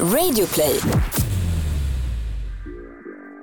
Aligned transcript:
Radioplay. 0.00 0.80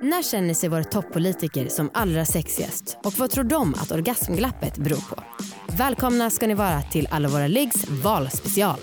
När 0.02 0.22
känner 0.22 0.54
sig 0.54 0.68
våra 0.68 0.84
toppolitiker 0.84 1.68
som 1.68 1.90
allra 1.94 2.24
sexigast? 2.24 2.96
Och 3.04 3.18
vad 3.18 3.30
tror 3.30 3.44
de 3.44 3.74
att 3.74 3.92
orgasmglappet 3.92 4.78
beror 4.78 5.00
på? 5.00 5.22
Välkomna 5.66 6.30
ska 6.30 6.46
ni 6.46 6.54
vara 6.54 6.82
till 6.82 7.08
Alla 7.10 7.28
våra 7.28 7.46
liggs 7.46 7.88
valspecial. 7.88 8.80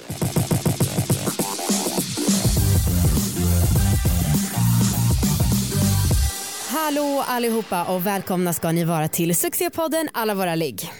Hallå 6.70 7.23
allihopa 7.27 7.83
och 7.83 8.05
välkomna 8.05 8.54
ska 8.54 8.71
ni 8.71 8.83
vara 8.83 9.07
till 9.07 9.36
succépodden 9.36 10.09
Alla 10.13 10.33
våra 10.33 10.55
ligg. 10.55 10.91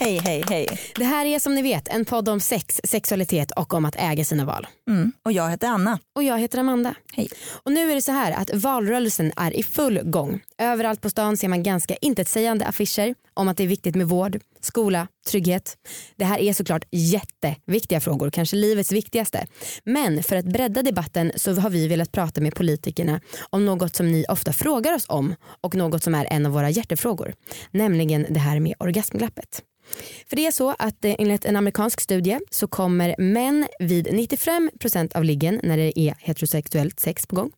Hej, 0.00 0.20
hej, 0.24 0.44
hej. 0.48 0.66
Det 0.94 1.04
här 1.04 1.26
är 1.26 1.38
som 1.38 1.54
ni 1.54 1.62
vet 1.62 1.88
en 1.88 2.04
podd 2.04 2.28
om 2.28 2.40
sex, 2.40 2.80
sexualitet 2.84 3.50
och 3.50 3.74
om 3.74 3.84
att 3.84 3.94
äga 3.98 4.24
sina 4.24 4.44
val. 4.44 4.66
Mm. 4.88 5.12
Och 5.22 5.32
jag 5.32 5.50
heter 5.50 5.68
Anna. 5.68 5.98
Och 6.14 6.22
jag 6.22 6.38
heter 6.38 6.58
Amanda. 6.58 6.94
Hej. 7.12 7.28
Och 7.62 7.72
nu 7.72 7.90
är 7.90 7.94
det 7.94 8.02
så 8.02 8.12
här 8.12 8.32
att 8.32 8.54
valrörelsen 8.54 9.32
är 9.36 9.56
i 9.56 9.62
full 9.62 10.00
gång. 10.04 10.40
Överallt 10.58 11.00
på 11.00 11.10
stan 11.10 11.36
ser 11.36 11.48
man 11.48 11.62
ganska 11.62 11.94
intetsägande 11.94 12.66
affischer 12.66 13.14
om 13.34 13.48
att 13.48 13.56
det 13.56 13.62
är 13.62 13.68
viktigt 13.68 13.94
med 13.94 14.08
vård, 14.08 14.40
skola, 14.60 15.08
trygghet. 15.28 15.76
Det 16.16 16.24
här 16.24 16.38
är 16.38 16.52
såklart 16.52 16.84
jätteviktiga 16.90 18.00
frågor, 18.00 18.30
kanske 18.30 18.56
livets 18.56 18.92
viktigaste. 18.92 19.46
Men 19.84 20.22
för 20.22 20.36
att 20.36 20.44
bredda 20.44 20.82
debatten 20.82 21.32
så 21.36 21.54
har 21.54 21.70
vi 21.70 21.88
velat 21.88 22.12
prata 22.12 22.40
med 22.40 22.54
politikerna 22.54 23.20
om 23.50 23.66
något 23.66 23.96
som 23.96 24.12
ni 24.12 24.24
ofta 24.28 24.52
frågar 24.52 24.94
oss 24.94 25.04
om 25.08 25.34
och 25.60 25.74
något 25.74 26.02
som 26.02 26.14
är 26.14 26.24
en 26.30 26.46
av 26.46 26.52
våra 26.52 26.70
hjärtefrågor. 26.70 27.34
Nämligen 27.70 28.26
det 28.30 28.40
här 28.40 28.60
med 28.60 28.74
orgasmglappet. 28.78 29.62
För 30.28 30.36
det 30.36 30.46
är 30.46 30.50
så 30.50 30.74
att 30.78 31.04
eh, 31.04 31.14
enligt 31.18 31.44
en 31.44 31.56
amerikansk 31.56 32.00
studie 32.00 32.40
så 32.50 32.66
kommer 32.66 33.14
män 33.18 33.66
vid 33.78 34.06
95% 34.06 35.16
av 35.16 35.24
liggen 35.24 35.60
när 35.62 35.76
det 35.76 36.00
är 36.00 36.14
heterosexuellt 36.18 37.00
sex 37.00 37.26
på 37.26 37.36
gång. 37.36 37.50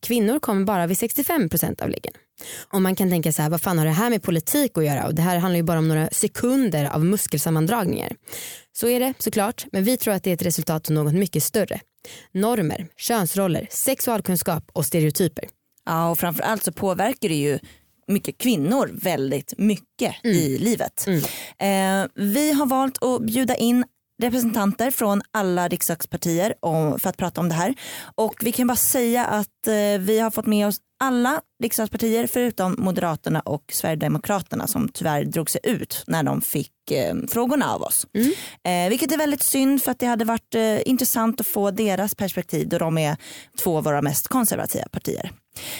Kvinnor 0.00 0.38
kommer 0.38 0.64
bara 0.64 0.86
vid 0.86 0.96
65% 0.96 1.82
av 1.82 1.88
liggen. 1.88 2.12
Och 2.72 2.82
man 2.82 2.96
kan 2.96 3.10
tänka 3.10 3.32
så 3.32 3.42
här, 3.42 3.50
vad 3.50 3.60
fan 3.60 3.78
har 3.78 3.84
det 3.84 3.90
här 3.90 4.10
med 4.10 4.22
politik 4.22 4.78
att 4.78 4.84
göra? 4.84 5.06
Och 5.06 5.14
det 5.14 5.22
här 5.22 5.38
handlar 5.38 5.56
ju 5.56 5.62
bara 5.62 5.78
om 5.78 5.88
några 5.88 6.08
sekunder 6.12 6.90
av 6.94 7.04
muskelsammandragningar. 7.04 8.12
Så 8.72 8.88
är 8.88 9.00
det 9.00 9.14
såklart, 9.18 9.66
men 9.72 9.84
vi 9.84 9.96
tror 9.96 10.14
att 10.14 10.24
det 10.24 10.30
är 10.30 10.34
ett 10.34 10.46
resultat 10.46 10.88
av 10.88 10.94
något 10.94 11.14
mycket 11.14 11.42
större. 11.42 11.80
Normer, 12.32 12.86
könsroller, 12.96 13.66
sexualkunskap 13.70 14.70
och 14.72 14.86
stereotyper. 14.86 15.44
Ja, 15.86 16.10
och 16.10 16.18
framförallt 16.18 16.64
så 16.64 16.72
påverkar 16.72 17.28
det 17.28 17.34
ju 17.34 17.58
mycket 18.08 18.38
kvinnor 18.38 18.90
väldigt 18.92 19.54
mycket 19.58 20.14
i 20.24 20.58
livet. 20.58 21.06
Eh, 21.58 22.06
vi 22.14 22.52
har 22.52 22.66
valt 22.66 23.02
att 23.02 23.22
bjuda 23.22 23.56
in 23.56 23.84
representanter 24.22 24.90
från 24.90 25.22
alla 25.30 25.68
riksdagspartier 25.68 26.54
om, 26.60 26.98
för 26.98 27.10
att 27.10 27.16
prata 27.16 27.40
om 27.40 27.48
det 27.48 27.54
här. 27.54 27.74
Och 28.14 28.34
vi 28.40 28.52
kan 28.52 28.66
bara 28.66 28.76
säga 28.76 29.24
att 29.24 29.66
eh, 29.66 30.00
vi 30.00 30.18
har 30.18 30.30
fått 30.30 30.46
med 30.46 30.66
oss 30.66 30.80
alla 31.00 31.40
riksdagspartier 31.62 32.26
förutom 32.26 32.74
Moderaterna 32.78 33.40
och 33.40 33.64
Sverigedemokraterna 33.72 34.66
som 34.66 34.88
tyvärr 34.88 35.24
drog 35.24 35.50
sig 35.50 35.60
ut 35.64 36.04
när 36.06 36.22
de 36.22 36.40
fick 36.40 36.90
eh, 36.90 37.14
frågorna 37.28 37.74
av 37.74 37.82
oss. 37.82 38.06
Eh, 38.64 38.88
vilket 38.88 39.12
är 39.12 39.18
väldigt 39.18 39.42
synd 39.42 39.82
för 39.82 39.90
att 39.90 39.98
det 39.98 40.06
hade 40.06 40.24
varit 40.24 40.54
eh, 40.54 40.88
intressant 40.88 41.40
att 41.40 41.46
få 41.46 41.70
deras 41.70 42.14
perspektiv 42.14 42.68
då 42.68 42.78
de 42.78 42.98
är 42.98 43.16
två 43.58 43.76
av 43.78 43.84
våra 43.84 44.02
mest 44.02 44.28
konservativa 44.28 44.88
partier. 44.88 45.30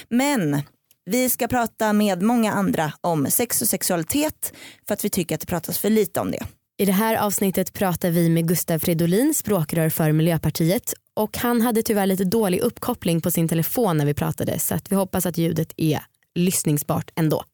Men 0.08 0.62
vi 1.08 1.28
ska 1.28 1.48
prata 1.48 1.92
med 1.92 2.22
många 2.22 2.52
andra 2.52 2.92
om 3.00 3.26
sex 3.30 3.62
och 3.62 3.68
sexualitet 3.68 4.52
för 4.86 4.94
att 4.94 5.04
vi 5.04 5.10
tycker 5.10 5.34
att 5.34 5.40
det 5.40 5.46
pratas 5.46 5.78
för 5.78 5.90
lite 5.90 6.20
om 6.20 6.30
det. 6.30 6.46
I 6.78 6.84
det 6.84 6.92
här 6.92 7.16
avsnittet 7.16 7.72
pratar 7.72 8.10
vi 8.10 8.28
med 8.28 8.48
Gustav 8.48 8.78
Fridolin, 8.78 9.34
språkrör 9.34 9.90
för 9.90 10.12
Miljöpartiet 10.12 10.94
och 11.14 11.38
han 11.38 11.60
hade 11.60 11.82
tyvärr 11.82 12.06
lite 12.06 12.24
dålig 12.24 12.60
uppkoppling 12.60 13.20
på 13.20 13.30
sin 13.30 13.48
telefon 13.48 13.96
när 13.96 14.06
vi 14.06 14.14
pratade 14.14 14.58
så 14.58 14.74
att 14.74 14.92
vi 14.92 14.96
hoppas 14.96 15.26
att 15.26 15.38
ljudet 15.38 15.72
är 15.76 16.00
lyssningsbart 16.34 17.10
ändå. 17.14 17.44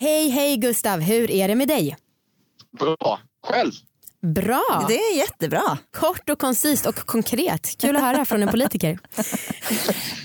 Hej 0.00 0.28
hej 0.28 0.56
Gustav, 0.56 1.00
hur 1.00 1.30
är 1.30 1.48
det 1.48 1.54
med 1.54 1.68
dig? 1.68 1.96
Bra. 2.78 3.20
Själv? 3.46 3.72
Bra, 4.22 4.84
Det 4.88 4.94
är 4.94 5.16
jättebra. 5.16 5.78
kort 5.96 6.30
och 6.30 6.38
koncist 6.38 6.86
och 6.86 6.94
konkret. 6.96 7.74
Kul 7.80 7.96
att 7.96 8.02
höra 8.02 8.24
från 8.24 8.42
en 8.42 8.48
politiker. 8.48 8.98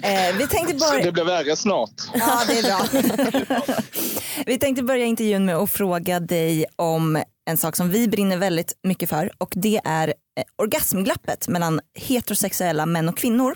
Eh, 0.03 0.35
vi 0.37 0.47
tänkte 0.47 0.79
Så 0.79 0.91
bara... 0.91 1.01
det 1.03 1.11
blir 1.11 1.23
värre 1.23 1.55
snart. 1.55 1.89
Ja, 2.13 2.41
det 2.47 2.59
är 2.59 2.63
bra. 2.63 3.73
vi 4.45 4.57
tänkte 4.59 4.83
börja 4.83 5.05
intervjun 5.05 5.45
med 5.45 5.55
att 5.55 5.71
fråga 5.71 6.19
dig 6.19 6.65
om 6.75 7.23
en 7.45 7.57
sak 7.57 7.75
som 7.75 7.89
vi 7.89 8.07
brinner 8.07 8.37
väldigt 8.37 8.73
mycket 8.83 9.09
för 9.09 9.31
och 9.37 9.53
det 9.55 9.81
är 9.83 10.07
eh, 10.07 10.43
orgasmglappet 10.55 11.47
mellan 11.47 11.81
heterosexuella 11.93 12.85
män 12.85 13.09
och 13.09 13.17
kvinnor. 13.17 13.55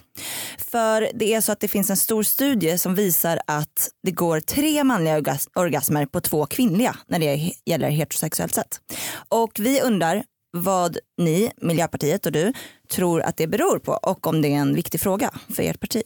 För 0.58 1.10
det 1.14 1.34
är 1.34 1.42
så 1.42 1.52
att 1.52 1.60
det 1.60 1.68
finns 1.68 1.90
en 1.90 1.98
stor 1.98 2.24
studie 2.24 2.78
som 2.78 2.96
visar 2.96 3.40
att 3.48 3.90
det 4.04 4.12
går 4.12 4.40
tre 4.40 4.84
manliga 4.84 5.38
orgasmer 5.56 6.06
på 6.06 6.22
två 6.22 6.46
kvinnliga 6.46 6.96
när 7.08 7.20
det 7.20 7.54
gäller 7.66 7.90
heterosexuellt 7.90 8.54
sätt. 8.54 8.82
Och 9.30 9.52
vi 9.60 9.82
undrar 9.82 10.24
vad 10.52 10.98
ni, 11.18 11.52
Miljöpartiet 11.58 12.26
och 12.26 12.32
du, 12.32 12.54
tror 12.90 13.22
att 13.22 13.38
det 13.38 13.48
beror 13.48 13.80
på 13.80 13.92
och 13.92 14.28
om 14.28 14.42
det 14.42 14.48
är 14.48 14.58
en 14.58 14.76
viktig 14.76 15.02
fråga 15.02 15.32
för 15.56 15.64
ert 15.64 15.80
parti. 15.80 16.02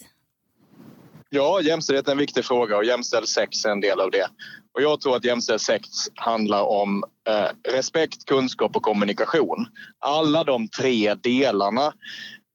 Ja, 1.29 1.61
jämställdhet 1.61 2.07
är 2.07 2.11
en 2.11 2.17
viktig 2.17 2.45
fråga 2.45 2.77
och 2.77 2.85
jämställd 2.85 3.27
sex 3.27 3.65
är 3.65 3.69
en 3.69 3.81
del 3.81 3.99
av 3.99 4.11
det. 4.11 4.27
Och 4.73 4.81
jag 4.81 5.01
tror 5.01 5.15
att 5.15 5.25
jämställd 5.25 5.61
sex 5.61 5.87
handlar 6.15 6.63
om 6.63 7.03
eh, 7.29 7.73
respekt, 7.73 8.25
kunskap 8.25 8.75
och 8.75 8.83
kommunikation. 8.83 9.65
Alla 9.99 10.43
de 10.43 10.67
tre 10.67 11.13
delarna 11.13 11.93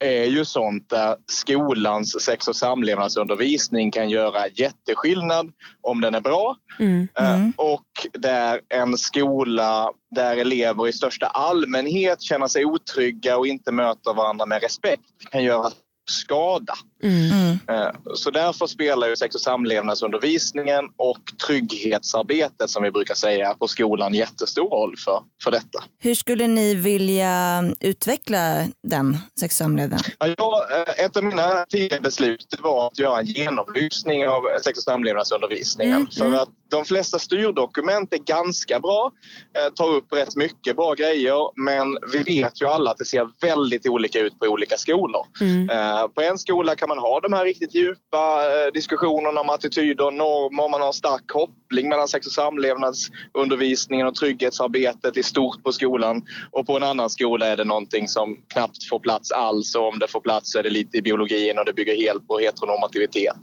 är 0.04 0.24
ju 0.24 0.44
sånt 0.44 0.90
där 0.90 1.16
skolans 1.26 2.24
sex 2.24 2.48
och 2.48 2.56
samlevnadsundervisning 2.56 3.90
kan 3.90 4.10
göra 4.10 4.48
jätteskillnad 4.48 5.52
om 5.80 6.00
den 6.00 6.14
är 6.14 6.20
bra. 6.20 6.56
Mm. 6.78 7.08
Eh, 7.18 7.48
Och 7.56 7.86
där 8.12 8.60
en 8.68 8.98
skola 8.98 9.92
där 10.10 10.36
elever 10.36 10.88
i 10.88 10.92
största 10.92 11.26
allmänhet 11.26 12.22
känner 12.22 12.46
sig 12.46 12.64
otrygga 12.64 13.38
och 13.38 13.46
inte 13.46 13.72
möter 13.72 14.14
varandra 14.14 14.46
med 14.46 14.62
respekt 14.62 15.02
kan 15.30 15.44
göra 15.44 15.70
skada. 16.10 16.74
Mm. 17.02 17.58
Eh, 17.68 17.90
Så 18.14 18.30
därför 18.30 18.66
spelar 18.66 19.08
ju 19.08 19.16
sex 19.16 19.34
och 19.34 19.40
samlevnadsundervisningen 19.40 20.84
och 20.96 21.18
trygghetsarbetet 21.46 22.70
som 22.70 22.82
vi 22.82 22.90
brukar 22.90 23.14
säga 23.14 23.54
på 23.54 23.68
skolan 23.68 24.14
jättestor 24.14 24.70
roll 24.70 24.94
för, 25.04 25.22
för 25.44 25.50
detta. 25.50 25.84
Hur 25.98 26.14
skulle 26.14 26.46
ni 26.46 26.74
vilja 26.74 27.64
utveckla 27.80 28.66
den 28.82 29.18
sex 29.40 29.54
och 29.54 29.64
samlevnad? 29.64 30.00
Ja, 30.18 30.66
eh, 30.72 31.04
ett 31.04 31.16
av 31.16 31.24
mina 31.24 31.64
tidigare 31.68 32.00
beslut 32.00 32.54
var 32.60 32.86
att 32.86 32.98
göra 32.98 33.20
en 33.20 33.26
genomlysning 33.26 34.28
av 34.28 34.42
sex 34.64 34.78
och 34.78 34.84
samlevnadsundervisningen. 34.84 35.94
Mm, 35.96 36.06
För 36.06 36.26
mm. 36.26 36.38
att 36.40 36.48
de 36.70 36.84
flesta 36.84 37.18
styrdokument 37.18 38.12
är 38.14 38.18
ganska 38.18 38.80
bra, 38.80 39.10
eh, 39.58 39.72
tar 39.74 39.88
upp 39.88 40.12
rätt 40.12 40.36
mycket 40.36 40.76
bra 40.76 40.94
grejer 40.94 41.50
men 41.64 41.98
vi 42.12 42.18
vet 42.22 42.62
ju 42.62 42.66
alla 42.66 42.90
att 42.90 42.98
det 42.98 43.04
ser 43.04 43.28
väldigt 43.40 43.88
olika 43.88 44.20
ut 44.20 44.38
på 44.38 44.46
olika 44.46 44.76
skolor. 44.76 45.26
Mm. 45.40 45.70
Eh, 45.70 46.06
På 46.08 46.22
en 46.22 46.38
skola 46.38 46.74
kan 46.76 46.87
man 46.88 46.98
ha 46.98 47.20
de 47.20 47.32
här 47.32 47.44
riktigt 47.44 47.74
djupa 47.74 48.42
eh, 48.46 48.72
diskussionerna 48.72 49.40
om 49.40 49.50
attityder 49.50 50.06
och 50.06 50.14
normer. 50.14 50.68
Man 50.68 50.80
har 50.80 50.86
en 50.86 50.92
stark 50.92 51.26
koppling 51.26 51.88
mellan 51.88 52.08
sex 52.08 52.26
och 52.26 52.32
samlevnadsundervisningen 52.32 54.06
och 54.06 54.14
trygghetsarbetet 54.14 55.16
i 55.16 55.22
stort 55.22 55.62
på 55.62 55.72
skolan. 55.72 56.22
Och 56.50 56.66
på 56.66 56.76
en 56.76 56.82
annan 56.82 57.10
skola 57.10 57.46
är 57.46 57.56
det 57.56 57.64
någonting 57.64 58.08
som 58.08 58.36
knappt 58.48 58.88
får 58.88 58.98
plats 58.98 59.32
alls 59.32 59.74
och 59.74 59.88
om 59.88 59.98
det 59.98 60.08
får 60.08 60.20
plats 60.20 60.52
så 60.52 60.58
är 60.58 60.62
det 60.62 60.70
lite 60.70 60.98
i 60.98 61.02
biologin 61.02 61.58
och 61.58 61.64
det 61.64 61.72
bygger 61.72 61.96
helt 61.96 62.28
på 62.28 62.38
heteronormativitet. 62.38 63.36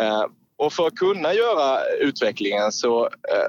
Eh, 0.00 0.24
Och 0.56 0.72
för 0.72 0.86
att 0.86 0.94
kunna 0.96 1.34
göra 1.34 1.78
utvecklingen 2.00 2.72
så 2.72 3.04
eh, 3.04 3.48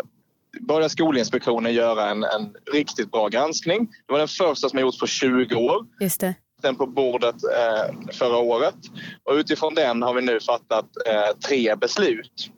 började 0.68 0.90
Skolinspektionen 0.90 1.74
göra 1.74 2.10
en, 2.10 2.24
en 2.24 2.54
riktigt 2.74 3.12
bra 3.12 3.28
granskning. 3.28 3.88
Det 4.08 4.12
var 4.14 4.20
den 4.20 4.28
första 4.28 4.70
som 4.70 4.78
har 4.78 4.82
gjorts 4.82 5.00
på 5.00 5.08
20 5.08 5.56
år 5.56 5.86
Just 6.00 6.22
det 6.22 6.36
den 6.63 6.75
på 6.75 6.85
bordet 6.85 7.35
eh, 7.35 7.96
förra 8.13 8.38
året. 8.38 8.75
Och 9.24 9.34
utifrån 9.34 9.75
den 9.75 10.01
har 10.01 10.13
vi 10.13 10.21
nu 10.21 10.39
fattat 10.39 10.86
eh, 11.07 11.38
tre 11.48 11.75
beslut. 11.75 12.51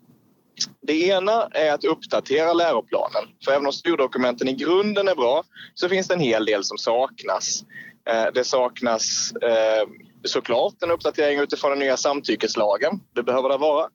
Det 0.82 1.06
ena 1.06 1.48
är 1.52 1.72
att 1.72 1.84
uppdatera 1.84 2.52
läroplanen. 2.52 3.22
För 3.44 3.52
även 3.52 3.66
om 3.66 3.72
styrdokumenten 3.72 4.48
i 4.48 4.52
grunden 4.52 5.08
är 5.08 5.14
bra 5.14 5.42
så 5.74 5.88
finns 5.88 6.08
det 6.08 6.14
en 6.14 6.20
hel 6.20 6.44
del 6.44 6.64
som 6.64 6.78
saknas. 6.78 7.64
Eh, 8.10 8.26
det 8.34 8.44
saknas 8.44 9.32
eh, 9.32 9.88
såklart 10.24 10.82
en 10.82 10.90
uppdatering 10.90 11.40
utifrån 11.40 11.70
den 11.70 11.78
nya 11.78 11.96
samtyckeslagen. 11.96 13.00
Det 13.14 13.22
behöver 13.22 13.48
det 13.48 13.56
vara. 13.56 13.88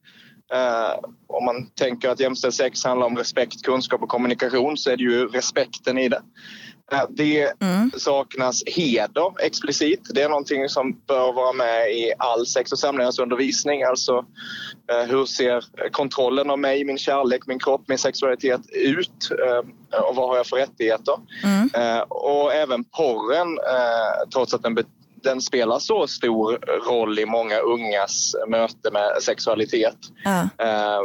Eh, 0.53 0.99
om 1.27 1.45
man 1.45 1.69
tänker 1.69 2.09
att 2.09 2.19
jämställd 2.19 2.53
sex 2.53 2.83
handlar 2.83 3.07
om 3.07 3.17
respekt, 3.17 3.61
kunskap 3.61 4.01
och 4.01 4.09
kommunikation 4.09 4.77
så 4.77 4.89
är 4.89 4.97
det 4.97 5.03
ju 5.03 5.27
respekten 5.27 5.97
i 5.97 6.09
det. 6.09 6.21
Eh, 6.91 7.03
Det 7.09 7.53
saknas 7.97 8.63
heder 8.67 9.33
explicit. 9.45 10.01
Det 10.13 10.21
är 10.21 10.29
någonting 10.29 10.69
som 10.69 10.99
bör 11.07 11.33
vara 11.33 11.53
med 11.53 11.91
i 11.91 12.13
all 12.17 12.45
sex 12.45 12.71
och 12.71 12.79
samlevnadsundervisning. 12.79 13.83
Alltså 13.83 14.25
eh, 14.91 15.09
hur 15.09 15.25
ser 15.25 15.63
kontrollen 15.91 16.49
av 16.49 16.59
mig, 16.59 16.85
min 16.85 16.97
kärlek, 16.97 17.41
min 17.47 17.59
kropp, 17.59 17.81
min 17.88 17.97
sexualitet 17.97 18.61
ut? 18.71 19.31
Eh, 19.47 19.99
Och 20.09 20.15
vad 20.15 20.29
har 20.29 20.38
jag 20.38 20.47
för 20.47 20.57
rättigheter? 20.57 21.13
Eh, 21.73 21.99
Och 22.01 22.53
även 22.53 22.83
porren, 22.83 23.57
trots 24.33 24.53
att 24.53 24.63
den 24.63 24.73
den 25.23 25.41
spelar 25.41 25.79
så 25.79 26.07
stor 26.07 26.59
roll 26.89 27.19
i 27.19 27.25
många 27.25 27.57
ungas 27.59 28.35
möte 28.47 28.91
med 28.91 29.23
sexualitet 29.23 29.95
Ja. 30.23 30.41
eh, 30.41 31.00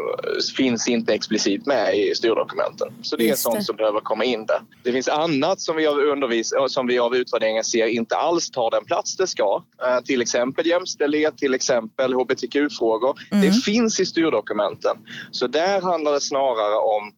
finns 0.57 0.89
inte 0.89 1.15
explicit 1.15 1.67
med 1.67 1.97
i 1.99 2.15
styrdokumenten. 2.15 2.89
Så 3.03 3.17
det 3.17 3.25
är 3.25 3.29
Just 3.29 3.43
sånt 3.43 3.57
det. 3.59 3.65
som 3.65 3.77
behöver 3.77 4.01
komma 4.01 4.25
in 4.25 4.47
där. 4.47 4.61
Det 4.85 4.93
finns 4.93 5.09
annat 5.09 5.61
som 5.61 5.77
vi 5.77 5.87
av, 5.87 5.99
undervis, 5.99 6.53
som 6.69 6.87
vi 6.87 6.99
av 6.99 7.17
utvärderingen 7.17 7.65
ser 7.65 7.87
inte 7.87 8.17
alls 8.17 8.51
tar 8.51 8.71
den 8.71 8.85
plats 8.85 9.17
det 9.17 9.27
ska. 9.27 9.63
Eh, 9.87 10.01
till 10.05 10.23
exempel 10.23 10.67
jämställdhet, 10.67 11.39
till 11.39 11.55
exempel 11.55 12.15
hbtq-frågor. 12.15 13.19
Det 13.31 13.53
finns 13.53 14.01
i 14.01 14.07
styrdokumenten. 14.07 14.97
Så 15.31 15.47
där 15.47 15.81
handlar 15.81 16.13
det 16.13 16.21
snarare 16.21 16.77
om 16.77 17.13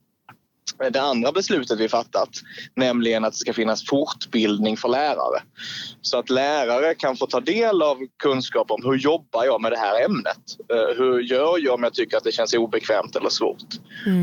det 0.91 1.01
andra 1.01 1.33
beslutet 1.33 1.81
vi 1.81 1.89
fattat, 1.89 2.29
nämligen 2.75 3.25
att 3.25 3.33
det 3.33 3.39
ska 3.39 3.53
finnas 3.53 3.87
fortbildning 3.87 4.77
för 4.77 4.89
lärare. 4.89 5.43
Så 6.03 6.19
att 6.19 6.31
lärare 6.31 6.95
kan 6.95 7.17
få 7.17 7.27
ta 7.27 7.41
del 7.41 7.83
av 7.83 7.99
kunskap 8.23 8.71
om 8.71 8.83
hur 8.85 8.95
jobbar 8.95 9.45
jag 9.45 9.63
med 9.63 9.73
det 9.73 9.79
här 9.79 10.05
ämnet? 10.05 10.39
Eh, 10.73 10.97
Hur 10.99 11.21
gör 11.21 11.59
jag 11.59 11.75
om 11.75 11.83
jag 11.83 11.95
tycker 11.95 12.17
att 12.17 12.25
det 12.25 12.33
känns 12.33 12.55
obekvämt 12.55 13.17
eller 13.17 13.31
svårt? 13.31 13.63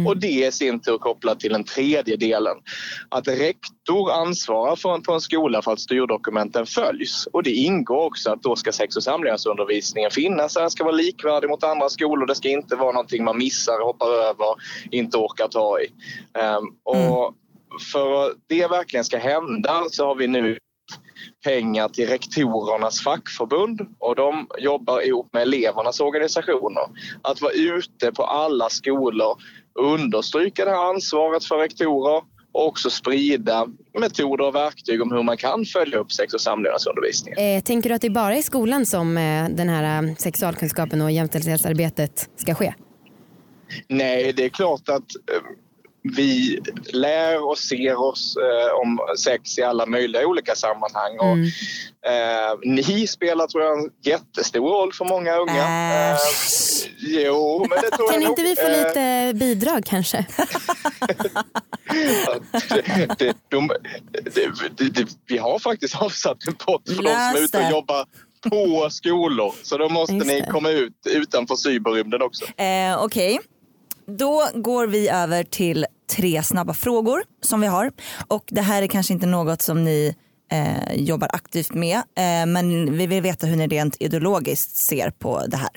Och 0.07 0.17
det 0.17 0.43
är 0.43 0.47
i 0.47 0.51
sin 0.51 0.79
tur 0.79 0.97
kopplat 0.97 1.39
till 1.39 1.51
den 1.53 1.63
tredje 1.63 2.15
delen. 2.15 2.57
Att 3.09 3.27
rektor 3.27 4.11
ansvarar 4.11 4.75
för, 4.75 4.97
på 4.97 5.13
en 5.13 5.21
skola 5.21 5.61
för 5.61 5.71
att 5.71 5.79
styrdokumenten 5.79 6.65
följs. 6.65 7.27
Och 7.31 7.43
det 7.43 7.51
ingår 7.51 8.05
också 8.05 8.31
att 8.31 8.43
då 8.43 8.55
ska 8.55 8.71
sex 8.71 8.95
och 8.95 9.03
samlevnadsundervisningen 9.03 10.11
finnas. 10.11 10.53
Den 10.53 10.69
ska 10.71 10.83
vara 10.83 10.95
likvärdig 10.95 11.49
mot 11.49 11.63
andra 11.63 11.89
skolor. 11.89 12.25
Det 12.25 12.35
ska 12.35 12.49
inte 12.49 12.75
vara 12.75 12.91
någonting 12.91 13.23
man 13.23 13.37
missar, 13.37 13.83
hoppar 13.85 14.07
över, 14.07 14.55
inte 14.91 15.17
orkar 15.17 15.47
ta 15.47 15.79
i. 15.79 15.87
Ehm, 16.39 16.63
och 16.83 17.33
för 17.91 18.25
att 18.25 18.33
det 18.47 18.67
verkligen 18.67 19.05
ska 19.05 19.17
hända 19.17 19.83
så 19.89 20.05
har 20.05 20.15
vi 20.15 20.27
nu 20.27 20.57
pengar 21.43 21.89
till 21.89 22.07
rektorernas 22.07 23.01
fackförbund 23.03 23.81
och 23.99 24.15
de 24.15 24.47
jobbar 24.57 25.07
ihop 25.07 25.29
med 25.33 25.41
elevernas 25.41 25.99
organisationer. 25.99 26.83
Att 27.21 27.41
vara 27.41 27.53
ute 27.53 28.11
på 28.11 28.23
alla 28.23 28.69
skolor 28.69 29.37
och 29.79 29.93
understryka 29.93 30.65
det 30.65 30.71
här 30.71 30.89
ansvaret 30.89 31.45
för 31.45 31.57
rektorer 31.57 32.21
och 32.51 32.67
också 32.67 32.89
sprida 32.89 33.67
metoder 33.99 34.45
och 34.45 34.55
verktyg 34.55 35.01
om 35.01 35.11
hur 35.11 35.23
man 35.23 35.37
kan 35.37 35.65
följa 35.65 35.97
upp 35.97 36.11
sex 36.11 36.33
och 36.33 36.41
samlevnadsundervisningen. 36.41 37.57
Eh, 37.57 37.63
tänker 37.63 37.89
du 37.89 37.95
att 37.95 38.01
det 38.01 38.09
bara 38.09 38.33
är 38.33 38.39
i 38.39 38.43
skolan 38.43 38.85
som 38.85 39.17
eh, 39.17 39.49
den 39.49 39.69
här 39.69 40.03
eh, 40.03 40.15
sexualkunskapen 40.15 41.01
och 41.01 41.11
jämställdhetsarbetet 41.11 42.29
ska 42.35 42.55
ske? 42.55 42.73
Nej, 43.87 44.33
det 44.33 44.45
är 44.45 44.49
klart 44.49 44.89
att 44.89 45.15
eh, 45.15 45.41
vi 46.15 46.59
lär 46.93 47.49
och 47.49 47.57
ser 47.57 47.95
oss 47.99 48.37
eh, 48.37 48.73
om 48.81 48.99
sex 49.19 49.57
i 49.57 49.63
alla 49.63 49.85
möjliga 49.85 50.27
olika 50.27 50.55
sammanhang. 50.55 51.19
Och, 51.19 51.25
Mm. 51.35 51.45
eh, 52.05 52.57
ni 52.85 53.07
spelar 53.07 53.47
tror 53.47 53.63
jag 53.63 53.79
en 53.83 53.89
jättestor 54.03 54.69
roll 54.69 54.93
för 54.93 55.05
många 55.05 55.35
unga. 55.35 55.63
Äh. 55.67 56.11
Eh, 56.11 56.17
jo, 56.99 57.65
men 57.69 57.81
det 57.81 57.89
tror 57.97 58.11
Kan 58.11 58.21
jag 58.21 58.31
inte 58.31 58.41
nog. 58.41 58.49
vi 58.49 58.55
få 58.55 58.61
Eh, 58.61 58.87
lite 58.87 59.31
bidrag 59.39 59.85
kanske? 59.85 60.25
det, 62.69 63.15
det, 63.19 63.33
de, 63.49 63.69
det, 64.91 65.07
vi 65.27 65.37
har 65.37 65.59
faktiskt 65.59 65.95
avsatt 66.01 66.37
en 66.47 66.53
pott 66.53 66.89
för 66.89 67.03
de 67.03 67.09
som 67.09 67.41
är 67.41 67.43
ute 67.43 67.57
och 67.57 67.71
jobbar 67.71 68.05
på 68.49 68.89
skolor. 68.89 69.53
Så 69.63 69.77
då 69.77 69.89
måste 69.89 70.13
Just 70.15 70.27
ni 70.27 70.45
komma 70.51 70.69
ut 70.69 70.93
utanför 71.09 71.55
cyberrymden 71.55 72.21
också. 72.21 72.45
Eh, 72.61 73.03
Okej, 73.03 73.39
då 74.07 74.47
går 74.53 74.87
vi 74.87 75.09
över 75.09 75.43
till 75.43 75.85
tre 76.15 76.43
snabba 76.43 76.73
frågor 76.73 77.23
som 77.41 77.61
vi 77.61 77.67
har. 77.67 77.91
Och 78.27 78.43
det 78.47 78.61
här 78.61 78.81
är 78.81 78.87
kanske 78.87 79.13
inte 79.13 79.25
något 79.25 79.61
som 79.61 79.83
ni 79.83 80.15
eh, 80.51 80.95
jobbar 80.95 81.29
aktivt 81.33 81.73
med 81.73 81.97
eh, 81.97 82.45
men 82.47 82.97
vi 82.97 83.07
vill 83.07 83.21
veta 83.21 83.47
hur 83.47 83.55
ni 83.55 83.67
rent 83.67 84.01
ideologiskt 84.01 84.75
ser 84.75 85.09
på 85.09 85.45
det 85.47 85.57
här. 85.57 85.69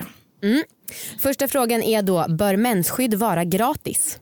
Första 1.20 1.48
frågan 1.48 1.82
är 1.82 2.02
då, 2.02 2.26
bör 2.28 2.56
mensskydd 2.56 3.14
vara 3.14 3.44
gratis? 3.44 4.18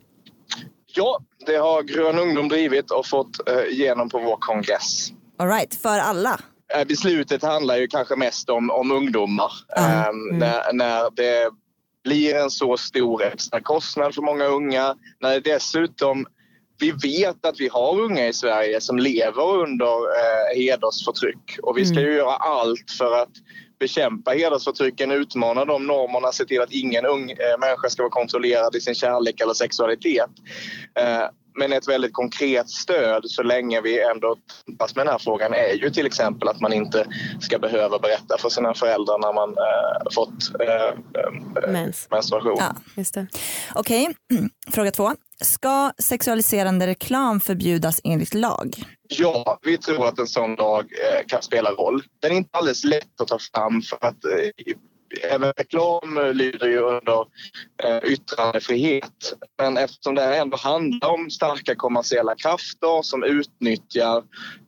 Ja, 0.87 1.21
det 1.47 1.57
har 1.57 1.83
Grön 1.83 2.19
ungdom 2.19 2.49
drivit 2.49 2.91
och 2.91 3.07
fått 3.07 3.49
eh, 3.49 3.73
igenom 3.73 4.09
på 4.09 4.19
vår 4.19 4.37
kongress. 4.41 5.13
All 5.39 5.49
right, 5.49 5.75
för 5.75 5.99
alla. 5.99 6.41
Eh, 6.75 6.85
Beslutet 6.85 7.43
handlar 7.43 7.77
ju 7.77 7.87
kanske 7.87 8.17
mest 8.17 8.51
om, 8.51 8.71
om 8.71 8.91
ungdomar. 8.91 9.53
Eh, 9.77 10.13
när, 10.33 10.73
när 10.73 11.17
det 11.17 11.51
blir 12.07 12.35
en 12.35 12.51
så 12.51 12.77
stor 12.77 13.23
extra 13.23 13.61
kostnad 13.61 14.15
för 14.15 14.23
många 14.23 14.45
unga. 14.45 14.95
När 15.21 15.31
det 15.31 15.41
dessutom 15.41 16.27
vi 16.79 16.91
vet 16.91 17.47
att 17.47 17.61
vi 17.61 17.69
har 17.69 18.01
unga 18.01 18.27
i 18.29 18.33
Sverige 18.33 18.81
som 18.81 18.99
lever 18.99 19.55
under 19.55 19.87
eh, 19.87 20.59
hedersförtryck 20.59 21.59
och 21.63 21.79
vi 21.79 21.87
ska 21.87 22.01
ju 22.01 22.15
göra 22.15 22.35
allt 22.35 22.91
för 22.99 23.23
att 23.23 23.33
bekämpa 23.79 24.31
hedersförtrycken, 24.31 25.11
utmana 25.11 25.65
de 25.65 25.87
normerna, 25.87 26.33
se 26.33 26.45
till 26.45 26.61
att 26.61 26.73
ingen 26.73 27.07
ung 27.07 27.31
eh, 27.31 27.59
människa 27.61 27.89
ska 27.89 28.03
vara 28.03 28.11
kontrollerad 28.11 28.77
i 28.77 28.81
sin 28.81 28.95
kärlek 28.95 29.41
eller 29.41 29.55
sexualitet. 29.55 30.31
Eh, 30.99 31.25
men 31.57 31.73
ett 31.73 31.89
väldigt 31.89 32.13
konkret 32.13 32.71
stöd 32.71 33.23
så 33.31 33.43
länge 33.43 33.81
vi 33.81 34.03
ändå 34.03 34.37
tampas 34.67 34.97
med 34.97 35.07
den 35.07 35.13
här 35.13 35.19
frågan 35.19 35.55
är 35.55 35.73
ju 35.73 35.91
till 35.91 36.07
exempel 36.07 36.49
att 36.49 36.61
man 36.61 36.73
inte 36.73 37.07
ska 37.41 37.59
behöva 37.59 37.99
berätta 37.99 38.39
för 38.39 38.49
sina 38.49 38.75
föräldrar 38.75 39.19
när 39.19 39.33
man 39.33 39.51
eh, 39.51 40.13
fått 40.15 40.61
eh, 40.61 40.87
eh, 41.65 41.73
Mens. 41.73 42.09
menstruation. 42.11 42.57
Ja. 42.59 42.77
Just 42.97 43.15
det. 43.15 43.27
Okej, 43.75 44.15
fråga 44.71 44.91
två. 44.91 45.13
Ska 45.41 45.93
sexualiserande 45.99 46.87
reklam 46.87 47.41
förbjudas 47.41 48.01
enligt 48.05 48.35
lag? 48.35 48.75
Ja, 49.09 49.59
vi 49.63 49.79
tror 49.79 50.07
att 50.09 50.19
en 50.19 50.27
sån 50.27 50.55
lag 50.55 50.81
eh, 50.83 51.27
kan 51.27 51.43
spela 51.43 51.71
roll. 51.71 52.03
Den 52.21 52.33
är 52.33 52.37
inte 52.37 52.51
alldeles 52.53 52.85
lätt 52.85 53.21
att 53.21 53.29
ta 53.29 53.39
fram 53.55 53.83
för 53.83 53.97
att 54.01 54.25
eh, 54.25 54.75
även 55.31 55.53
reklam 55.57 56.21
lyder 56.33 56.69
ju 56.69 56.79
under 56.79 57.27
eh, 57.85 58.13
yttrandefrihet. 58.13 59.35
Men 59.59 59.77
eftersom 59.77 60.15
det 60.15 60.23
här 60.23 60.41
ändå 60.41 60.57
handlar 60.57 61.11
om 61.11 61.31
starka 61.31 61.75
kommersiella 61.75 62.35
krafter 62.35 63.03
som 63.03 63.25
utnyttjar 63.25 64.17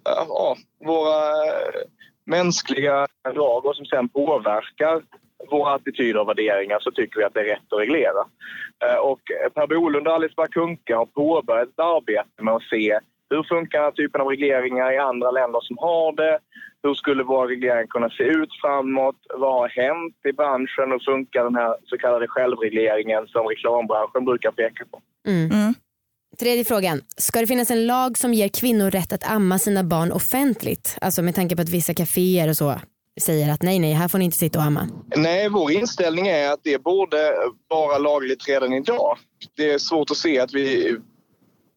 eh, 0.09 0.25
ja, 0.29 0.57
våra 0.85 1.47
eh, 1.47 1.81
mänskliga 2.27 3.07
drag 3.35 3.67
och 3.67 3.77
som 3.77 3.85
sen 3.85 4.09
påverkar 4.09 5.03
våra 5.51 5.75
attityder 5.75 6.21
och 6.21 6.29
värderingar 6.29 6.79
så 6.81 6.91
tycker 6.91 7.19
vi 7.19 7.25
att 7.25 7.35
det 7.35 7.41
är 7.41 7.45
rätt 7.45 7.73
att 7.73 7.81
reglera. 7.81 8.27
Eh, 8.85 8.97
Och 8.97 9.21
Per 9.55 9.67
Bolund 9.67 10.09
och 10.09 10.15
Alice 10.15 10.35
Bah 10.37 10.47
Kuhnke 10.47 10.95
har 10.95 11.07
påbörjat 11.07 11.69
ett 11.69 11.79
arbete 11.79 12.43
med 12.43 12.55
att 12.55 12.63
se 12.63 12.99
hur 13.31 13.43
funkar 13.43 13.79
den 13.79 13.85
här 13.85 13.93
typen 13.93 14.21
av 14.21 14.29
regleringar 14.29 14.93
i 14.93 14.99
andra 14.99 15.31
länder 15.31 15.61
som 15.61 15.79
har 15.79 16.13
det? 16.13 16.39
Hur 16.83 16.95
skulle 16.95 17.23
våra 17.23 17.49
regleringar 17.49 17.87
kunna 17.87 18.11
se 18.11 18.23
ut 18.23 18.53
framåt? 18.61 19.17
Vad 19.43 19.53
har 19.53 19.69
hänt 19.69 20.17
i 20.29 20.33
branschen? 20.33 20.91
Hur 20.93 21.13
funkar 21.13 21.45
den 21.45 21.55
här 21.55 21.77
så 21.85 21.99
kallade 21.99 22.27
självregleringen 22.29 23.27
som 23.27 23.47
reklambranschen 23.47 24.25
brukar 24.25 24.51
peka 24.51 24.85
på? 24.91 25.01
Mm. 25.29 25.75
Tredje 26.41 26.65
frågan. 26.65 27.01
Ska 27.17 27.41
det 27.41 27.47
finnas 27.47 27.71
en 27.71 27.87
lag 27.87 28.19
som 28.19 28.35
ger 28.35 28.49
kvinnor 28.49 28.91
rätt 28.91 29.13
att 29.13 29.31
amma 29.31 29.59
sina 29.59 29.85
barn 29.85 30.13
offentligt? 30.13 30.99
Alltså 31.01 31.23
med 31.23 31.35
tanke 31.35 31.57
på 31.57 31.63
att 31.63 31.69
vissa 31.69 31.95
kaféer 31.95 32.49
och 32.49 32.57
så 32.57 32.75
säger 33.21 33.53
att 33.53 33.63
nej, 33.63 33.79
nej, 33.79 33.93
här 33.93 34.09
får 34.09 34.19
ni 34.19 34.25
inte 34.25 34.37
sitta 34.37 34.59
och 34.59 34.65
amma. 34.65 34.89
Nej, 35.17 35.49
vår 35.49 35.73
inställning 35.73 36.29
är 36.29 36.53
att 36.53 36.61
det 36.63 36.83
borde 36.83 37.35
vara 37.69 37.99
lagligt 37.99 38.49
redan 38.49 38.73
idag. 38.73 39.19
Det 39.57 39.71
är 39.71 39.79
svårt 39.79 40.11
att 40.11 40.17
se 40.17 40.41
att 40.41 40.55
vi, 40.55 40.97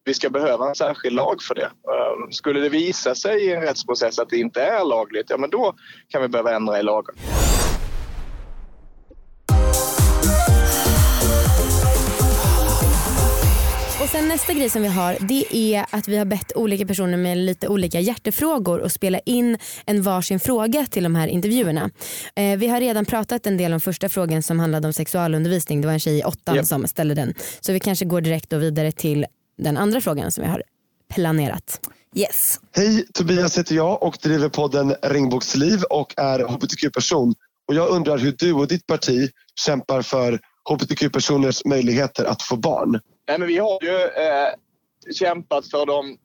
vi 0.04 0.14
ska 0.14 0.30
behöva 0.30 0.68
en 0.68 0.74
särskild 0.74 1.14
lag 1.16 1.42
för 1.42 1.54
det. 1.54 1.64
Eh, 1.64 2.28
Skulle 2.30 2.60
det 2.60 2.68
visa 2.68 3.14
sig 3.14 3.44
i 3.46 3.52
en 3.54 3.60
rättsprocess 3.62 4.18
att 4.18 4.28
det 4.30 4.36
inte 4.36 4.62
är 4.62 4.84
lagligt, 4.84 5.26
ja 5.30 5.36
men 5.38 5.50
då 5.50 5.74
kan 6.08 6.22
vi 6.22 6.28
behöva 6.28 6.54
ändra 6.56 6.78
i 6.78 6.82
lagen. 6.82 7.14
Och 14.02 14.08
sen 14.08 14.28
nästa 14.28 14.52
grej 14.52 14.70
som 14.70 14.82
vi 14.82 14.88
har 14.88 15.16
det 15.20 15.56
är 15.56 15.86
att 15.90 16.08
vi 16.08 16.16
har 16.16 16.24
bett 16.24 16.52
olika 16.56 16.86
personer 16.86 17.16
med 17.16 17.38
lite 17.38 17.68
olika 17.68 18.00
hjärtefrågor 18.00 18.82
att 18.82 18.92
spela 18.92 19.18
in 19.18 19.58
en 19.86 20.02
varsin 20.02 20.40
fråga 20.40 20.86
till 20.90 21.02
de 21.02 21.14
här 21.14 21.28
intervjuerna. 21.28 21.90
Eh, 22.36 22.58
vi 22.58 22.68
har 22.68 22.80
redan 22.80 23.04
pratat 23.04 23.46
en 23.46 23.56
del 23.56 23.72
om 23.72 23.80
första 23.80 24.08
frågan 24.08 24.42
som 24.42 24.60
handlade 24.60 24.86
om 24.86 24.92
sexualundervisning. 24.92 25.80
Det 25.80 25.86
var 25.86 25.92
en 25.94 26.00
tjej 26.00 26.18
i 26.18 26.24
åttan 26.24 26.56
Ja. 26.56 26.64
som 26.64 26.86
ställde 26.88 27.14
den. 27.14 27.34
Så 27.60 27.72
vi 27.72 27.80
kanske 27.80 28.04
går 28.04 28.20
direkt 28.20 28.50
då 28.50 28.56
vidare 28.58 28.92
till 28.92 29.26
den 29.56 29.76
andra 29.76 30.00
frågan 30.00 30.32
som 30.32 30.44
vi 30.44 30.50
har 30.50 30.62
planerat. 31.14 31.80
Yes. 32.14 32.60
Hej, 32.76 33.06
Tobias 33.14 33.58
heter 33.58 33.74
jag 33.74 34.02
och 34.02 34.16
driver 34.22 34.48
podden 34.48 34.94
Regnbågsliv 35.02 35.82
och 35.90 36.14
är 36.16 36.38
hbtq-person. 36.38 37.34
Och 37.68 37.74
jag 37.74 37.88
undrar 37.88 38.18
hur 38.18 38.32
du 38.38 38.52
och 38.52 38.68
ditt 38.68 38.86
parti 38.86 39.30
kämpar 39.54 40.02
för 40.02 40.40
hbtq-personers 40.70 41.64
möjligheter 41.64 42.24
att 42.24 42.42
få 42.42 42.56
barn. 42.56 43.00
Nej, 43.28 43.38
men 43.38 43.48
vi 43.48 43.58
har 43.58 43.78
ju 43.82 43.96
eh, 43.96 44.48
kämpat 45.14 45.70
för 45.70 45.86
de 45.86 46.18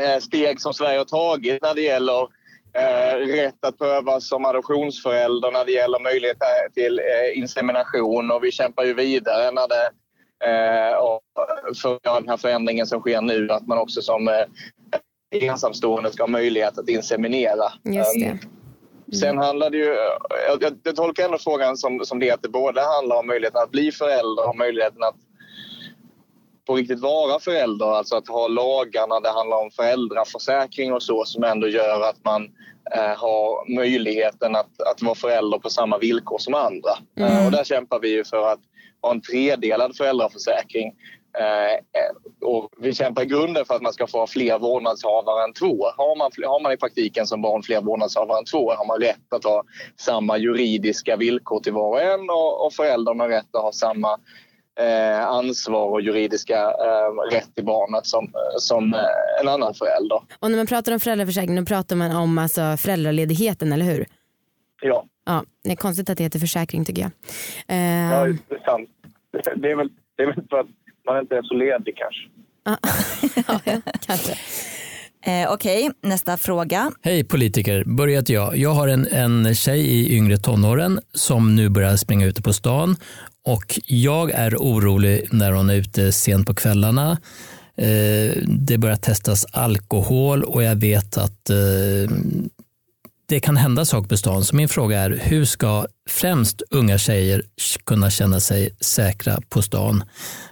eh, 0.00 0.20
steg 0.20 0.60
som 0.60 0.74
Sverige 0.74 0.98
har 0.98 1.04
tagit 1.04 1.62
när 1.62 1.74
det 1.74 1.82
gäller 1.82 2.20
eh, 2.74 3.16
rätt 3.16 3.64
att 3.64 3.78
prövas 3.78 4.28
som 4.28 4.44
adoptionsförälder, 4.44 5.52
när 5.52 5.64
det 5.64 5.72
gäller 5.72 6.00
möjlighet 6.02 6.38
till 6.74 6.98
eh, 6.98 7.38
insemination 7.38 8.30
och 8.30 8.44
vi 8.44 8.52
kämpar 8.52 8.84
ju 8.84 8.94
vidare 8.94 9.50
när 9.50 9.68
det 9.68 9.90
och 11.00 11.20
för 11.82 11.98
den 12.02 12.28
här 12.28 12.36
förändringen 12.36 12.86
som 12.86 13.00
sker 13.00 13.20
nu, 13.20 13.50
att 13.50 13.66
man 13.66 13.78
också 13.78 14.02
som 14.02 14.28
eh, 14.28 14.44
ensamstående 15.30 16.12
ska 16.12 16.22
ha 16.22 16.28
möjlighet 16.28 16.78
att 16.78 16.88
inseminera. 16.88 17.72
Just 17.84 18.20
det. 18.20 18.30
Um, 18.30 18.38
Sen 19.12 19.38
handlar 19.38 19.70
det 19.70 19.76
ju, 19.76 19.96
jag, 20.48 20.62
jag, 20.62 20.78
jag 20.82 20.96
tolkar 20.96 21.24
ändå 21.24 21.38
frågan 21.38 21.76
som, 21.76 22.04
som 22.04 22.18
det 22.18 22.30
att 22.30 22.42
det 22.42 22.48
både 22.48 22.80
handlar 22.80 23.16
om 23.16 23.26
möjligheten 23.26 23.62
att 23.62 23.70
bli 23.70 23.92
förälder 23.92 24.48
och 24.48 24.56
möjligheten 24.56 25.02
att 25.02 25.16
på 26.66 26.74
riktigt 26.74 27.00
vara 27.00 27.40
förälder, 27.40 27.86
alltså 27.86 28.16
att 28.16 28.28
ha 28.28 28.48
lagarna, 28.48 29.20
det 29.20 29.30
handlar 29.30 29.56
om 29.56 29.70
föräldraförsäkring 29.70 30.92
och 30.92 31.02
så 31.02 31.24
som 31.24 31.44
ändå 31.44 31.68
gör 31.68 32.08
att 32.08 32.24
man 32.24 32.48
eh, 32.94 33.18
har 33.18 33.74
möjligheten 33.74 34.56
att, 34.56 34.80
att 34.80 35.02
vara 35.02 35.14
förälder 35.14 35.58
på 35.58 35.70
samma 35.70 35.98
villkor 35.98 36.38
som 36.38 36.54
andra. 36.54 36.90
Mm. 37.16 37.32
Eh, 37.32 37.46
och 37.46 37.52
där 37.52 37.64
kämpar 37.64 38.00
vi 38.00 38.08
ju 38.08 38.24
för 38.24 38.52
att 38.52 38.60
ha 39.02 39.10
en 39.10 39.20
tredelad 39.20 39.96
föräldraförsäkring. 39.96 40.94
Eh, 41.38 42.46
och 42.48 42.70
vi 42.78 42.94
kämpar 42.94 43.22
i 43.22 43.26
grunden 43.26 43.64
för 43.64 43.74
att 43.74 43.82
man 43.82 43.92
ska 43.92 44.06
få 44.06 44.18
ha 44.18 44.26
fler 44.26 44.58
vårdnadshavare 44.58 45.44
än 45.44 45.52
två. 45.52 45.86
Har 45.96 46.18
man, 46.18 46.30
har 46.46 46.62
man 46.62 46.72
i 46.72 46.76
praktiken 46.76 47.26
som 47.26 47.42
barn 47.42 47.62
fler 47.62 47.80
vårdnadshavare 47.80 48.38
än 48.38 48.44
två 48.44 48.72
har 48.72 48.86
man 48.86 49.00
rätt 49.00 49.32
att 49.32 49.44
ha 49.44 49.64
samma 49.96 50.38
juridiska 50.38 51.16
villkor 51.16 51.60
till 51.60 51.72
var 51.72 51.88
och 51.88 52.02
en 52.02 52.30
och, 52.30 52.66
och 52.66 52.72
föräldrarna 52.72 53.24
har 53.24 53.28
rätt 53.28 53.54
att 53.56 53.62
ha 53.62 53.72
samma 53.72 54.18
eh, 54.80 55.26
ansvar 55.26 55.86
och 55.90 56.00
juridiska 56.00 56.58
eh, 56.58 57.32
rätt 57.32 57.54
till 57.54 57.64
barnet 57.64 58.06
som, 58.06 58.32
som 58.58 58.94
eh, 58.94 59.40
en 59.40 59.48
annan 59.48 59.74
förälder. 59.74 60.20
Och 60.38 60.50
när 60.50 60.56
man 60.56 60.66
pratar 60.66 60.92
om 60.92 61.00
föräldraförsäkring 61.00 61.56
då 61.56 61.64
pratar 61.64 61.96
man 61.96 62.16
om 62.16 62.38
alltså 62.38 62.76
föräldraledigheten 62.76 63.72
eller 63.72 63.84
hur? 63.84 64.06
Ja, 64.82 65.04
Ja, 65.30 65.44
det 65.64 65.70
är 65.70 65.76
konstigt 65.76 66.10
att 66.10 66.18
det 66.18 66.24
heter 66.24 66.38
försäkring 66.38 66.84
tycker 66.84 67.02
jag. 67.02 67.10
Eh, 67.68 68.12
ja 68.12 68.24
det 68.48 68.54
är 68.54 68.64
sant. 68.64 68.90
Det 69.56 69.70
är, 69.70 69.76
väl, 69.76 69.88
det 70.16 70.22
är 70.22 70.26
väl 70.26 70.34
för 70.50 70.58
att 70.60 70.66
man 71.06 71.20
inte 71.20 71.36
är 71.36 71.42
så 71.42 71.54
ledig 71.54 71.94
kanske. 71.96 72.28
ja, 73.46 73.80
kanske. 74.06 74.32
Eh, 75.26 75.52
Okej, 75.52 75.90
nästa 76.00 76.36
fråga. 76.36 76.90
Hej 77.02 77.24
politiker, 77.24 77.84
börjat 77.86 78.28
jag. 78.28 78.56
Jag 78.56 78.70
har 78.70 78.88
en, 78.88 79.06
en 79.06 79.54
tjej 79.54 79.80
i 79.80 80.16
yngre 80.16 80.36
tonåren 80.36 81.00
som 81.12 81.56
nu 81.56 81.68
börjar 81.68 81.96
springa 81.96 82.26
ute 82.26 82.42
på 82.42 82.52
stan 82.52 82.96
och 83.46 83.80
jag 83.86 84.30
är 84.30 84.56
orolig 84.56 85.28
när 85.32 85.52
hon 85.52 85.70
är 85.70 85.74
ute 85.74 86.12
sent 86.12 86.46
på 86.46 86.54
kvällarna. 86.54 87.18
Eh, 87.76 88.36
det 88.46 88.78
börjar 88.78 88.96
testas 88.96 89.46
alkohol 89.52 90.44
och 90.44 90.62
jag 90.62 90.76
vet 90.76 91.18
att 91.18 91.50
eh, 91.50 92.16
det 93.28 93.40
kan 93.40 93.56
hända 93.56 93.84
saker 93.84 94.08
på 94.08 94.16
stan. 94.16 94.44
Så 94.44 94.56
min 94.56 94.68
fråga 94.68 94.98
är, 94.98 95.10
hur 95.10 95.44
ska 95.44 95.86
främst 96.10 96.62
unga 96.70 96.98
tjejer 96.98 97.42
kunna 97.86 98.10
känna 98.10 98.40
sig 98.40 98.70
säkra 98.80 99.38
på 99.48 99.62
stan? 99.62 100.02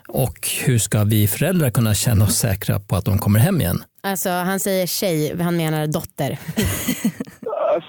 Och 0.09 0.49
hur 0.65 0.79
ska 0.79 1.05
vi 1.05 1.29
föräldrar 1.29 1.71
kunna 1.71 1.95
känna 1.95 2.25
oss 2.25 2.37
säkra 2.37 2.81
på 2.81 2.97
att 2.97 3.05
de 3.05 3.19
kommer 3.19 3.41
hem 3.41 3.61
igen? 3.61 3.83
Alltså 4.03 4.31
han 4.31 4.61
säger 4.61 4.87
tjej, 4.87 5.43
han 5.43 5.57
menar 5.57 5.87
dotter. 5.87 6.39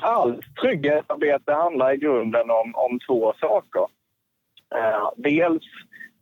Allt 0.02 0.40
trygghetsarbete 0.62 1.52
handlar 1.52 1.94
i 1.94 1.98
grunden 1.98 2.50
om, 2.62 2.76
om 2.76 3.00
två 3.08 3.34
saker. 3.40 3.99
Eh, 4.76 5.10
dels 5.16 5.64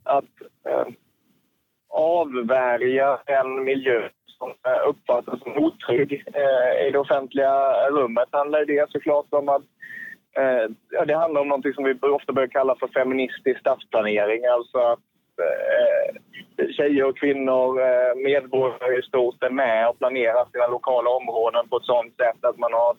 att 0.04 0.24
eh, 0.68 0.86
avvärja 1.88 3.18
en 3.26 3.64
miljö 3.64 4.08
som 4.26 4.54
uppfattas 4.86 5.40
som 5.40 5.64
otrygg 5.64 6.24
eh, 6.34 6.86
i 6.86 6.90
det 6.90 6.98
offentliga 6.98 7.88
rummet. 7.90 8.28
handlar 8.32 8.64
det 8.64 8.90
såklart 8.90 9.26
om 9.30 9.48
att 9.48 9.62
eh, 10.36 11.04
det 11.06 11.14
handlar 11.14 11.40
om 11.40 11.48
något 11.48 11.74
som 11.74 11.84
vi 11.84 11.94
ofta 12.00 12.32
börjar 12.32 12.48
kalla 12.48 12.76
för 12.80 12.88
feministisk 12.88 13.60
stadsplanering. 13.60 14.46
Alltså 14.46 14.78
att 14.78 14.98
eh, 15.38 16.68
tjejer 16.76 17.04
och 17.04 17.18
kvinnor, 17.18 17.80
eh, 17.80 18.14
medborgare 18.16 18.98
i 18.98 19.02
stort, 19.02 19.42
är 19.42 19.50
med 19.50 19.88
och 19.88 19.98
planerar 19.98 20.46
sina 20.52 20.66
lokala 20.66 21.10
områden 21.10 21.68
på 21.68 21.76
ett 21.76 21.84
sådant 21.84 22.16
sätt 22.16 22.44
att 22.44 22.58
man 22.58 22.72
har 22.72 22.96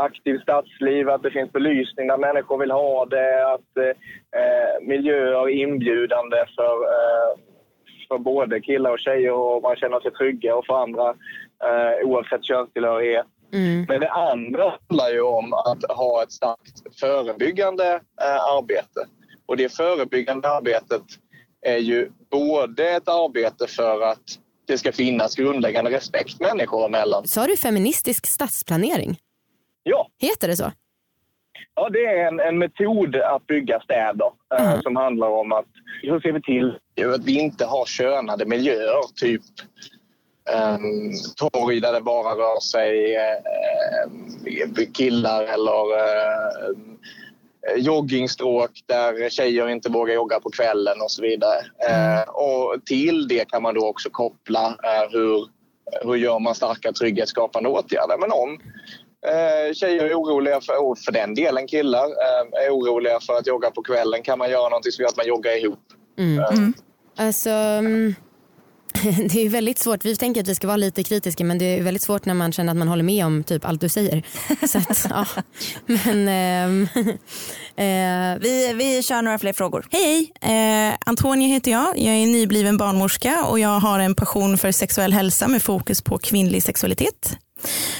aktivt 0.00 0.42
stadsliv, 0.42 1.08
att 1.10 1.22
det 1.22 1.30
finns 1.30 1.52
belysning 1.52 2.06
där 2.08 2.18
människor 2.18 2.58
vill 2.58 2.70
ha 2.70 3.06
det, 3.06 3.52
att 3.54 3.76
eh, 3.76 4.86
miljöer 4.86 5.48
är 5.48 5.48
inbjudande 5.48 6.36
för, 6.56 6.74
eh, 6.94 7.30
för 8.08 8.18
både 8.18 8.60
killar 8.60 8.90
och 8.90 8.98
tjejer 8.98 9.32
och 9.32 9.62
man 9.62 9.76
känner 9.76 10.00
sig 10.00 10.10
trygga 10.10 10.56
och 10.56 10.66
för 10.66 10.82
andra 10.82 11.08
eh, 11.64 12.08
oavsett 12.08 12.44
könstillhörighet. 12.44 13.26
Mm. 13.52 13.84
Men 13.88 14.00
det 14.00 14.10
andra 14.10 14.74
handlar 14.88 15.10
ju 15.10 15.20
om 15.20 15.52
att 15.52 15.96
ha 15.96 16.22
ett 16.22 16.32
starkt 16.32 17.00
förebyggande 17.00 18.00
eh, 18.20 18.56
arbete. 18.56 19.06
Och 19.46 19.56
det 19.56 19.76
förebyggande 19.76 20.48
arbetet 20.48 21.02
är 21.66 21.78
ju 21.78 22.10
både 22.30 22.90
ett 22.90 23.08
arbete 23.08 23.66
för 23.66 24.02
att 24.02 24.38
det 24.66 24.78
ska 24.78 24.92
finnas 24.92 25.36
grundläggande 25.36 25.90
respekt 25.90 26.40
människor 26.40 26.86
emellan. 26.86 27.26
Sa 27.26 27.46
du 27.46 27.56
feministisk 27.56 28.26
stadsplanering? 28.26 29.18
Ja, 29.82 30.08
Heter 30.18 30.48
det 30.48 30.56
så? 30.56 30.72
Ja, 31.74 31.88
det 31.88 32.04
är 32.06 32.26
en, 32.28 32.40
en 32.40 32.58
metod 32.58 33.16
att 33.16 33.46
bygga 33.46 33.80
städer 33.80 34.30
eh, 34.58 34.70
Mm. 34.70 34.82
som 34.82 34.96
handlar 34.96 35.28
om 35.28 35.52
att 35.52 35.66
hur 36.02 36.20
ser 36.20 36.32
vi 36.32 36.42
till 36.42 36.78
att 37.14 37.24
vi 37.24 37.38
inte 37.40 37.64
har 37.64 37.86
könade 37.86 38.46
miljöer, 38.46 39.02
typ 39.16 39.42
um, 40.74 41.12
torg 41.36 41.80
där 41.80 41.92
det 41.92 42.00
bara 42.00 42.34
rör 42.34 42.60
sig 42.60 43.16
eh, 43.16 44.84
killar 44.94 45.42
eller 45.42 45.98
eh, 45.98 46.74
joggingstråk 47.76 48.70
där 48.86 49.30
tjejer 49.30 49.68
inte 49.68 49.90
vågar 49.90 50.14
jogga 50.14 50.40
på 50.40 50.50
kvällen 50.50 51.00
och 51.02 51.10
så 51.10 51.22
vidare. 51.22 51.58
Eh, 51.88 52.22
och 52.28 52.84
till 52.86 53.28
det 53.28 53.48
kan 53.50 53.62
man 53.62 53.74
då 53.74 53.86
också 53.88 54.10
koppla 54.10 54.66
eh, 54.66 55.10
hur, 55.10 55.48
hur 56.02 56.14
gör 56.16 56.38
man 56.38 56.54
starka 56.54 56.92
trygghetsskapande 56.92 57.68
åtgärder. 57.68 58.18
Men 58.18 58.32
om 58.32 58.60
Eh, 59.26 59.74
tjejer 59.74 60.04
är 60.04 60.14
oroliga 60.14 60.60
för, 60.60 60.84
och 60.84 60.98
för 60.98 61.12
den 61.12 61.34
delen 61.34 61.66
killar, 61.66 62.04
eh, 62.04 62.66
är 62.66 62.70
oroliga 62.70 63.20
för 63.20 63.32
att 63.32 63.46
jogga 63.46 63.70
på 63.70 63.82
kvällen. 63.82 64.22
Kan 64.22 64.38
man 64.38 64.50
göra 64.50 64.68
någonting 64.68 64.92
som 64.92 65.02
gör 65.02 65.08
att 65.08 65.16
man 65.16 65.26
joggar 65.26 65.64
ihop? 65.64 65.78
Mm. 66.18 66.74
Alltså, 67.16 67.50
mm, 67.50 68.14
det 69.32 69.40
är 69.40 69.48
väldigt 69.48 69.78
svårt. 69.78 70.04
Vi 70.04 70.16
tänker 70.16 70.40
att 70.40 70.48
vi 70.48 70.54
ska 70.54 70.66
vara 70.66 70.76
lite 70.76 71.02
kritiska 71.02 71.44
men 71.44 71.58
det 71.58 71.64
är 71.64 71.82
väldigt 71.82 72.02
svårt 72.02 72.24
när 72.24 72.34
man 72.34 72.52
känner 72.52 72.72
att 72.72 72.78
man 72.78 72.88
håller 72.88 73.02
med 73.02 73.26
om 73.26 73.44
typ 73.44 73.64
allt 73.64 73.80
du 73.80 73.88
säger. 73.88 74.22
Så 74.66 74.78
att, 74.78 75.06
ja. 75.10 75.26
Men, 75.86 76.28
ehm, 76.28 76.88
eh, 77.76 78.42
Vi, 78.42 78.72
vi 78.74 79.02
kör 79.02 79.22
några 79.22 79.38
fler 79.38 79.52
frågor. 79.52 79.86
Hej, 79.90 80.32
eh, 80.40 80.94
Antonia 81.06 81.48
heter 81.48 81.70
jag. 81.70 81.98
Jag 81.98 82.14
är 82.14 82.26
nybliven 82.26 82.76
barnmorska 82.76 83.44
och 83.44 83.58
jag 83.58 83.80
har 83.80 83.98
en 83.98 84.14
passion 84.14 84.58
för 84.58 84.72
sexuell 84.72 85.12
hälsa 85.12 85.48
med 85.48 85.62
fokus 85.62 86.02
på 86.02 86.18
kvinnlig 86.18 86.62
sexualitet. 86.62 87.38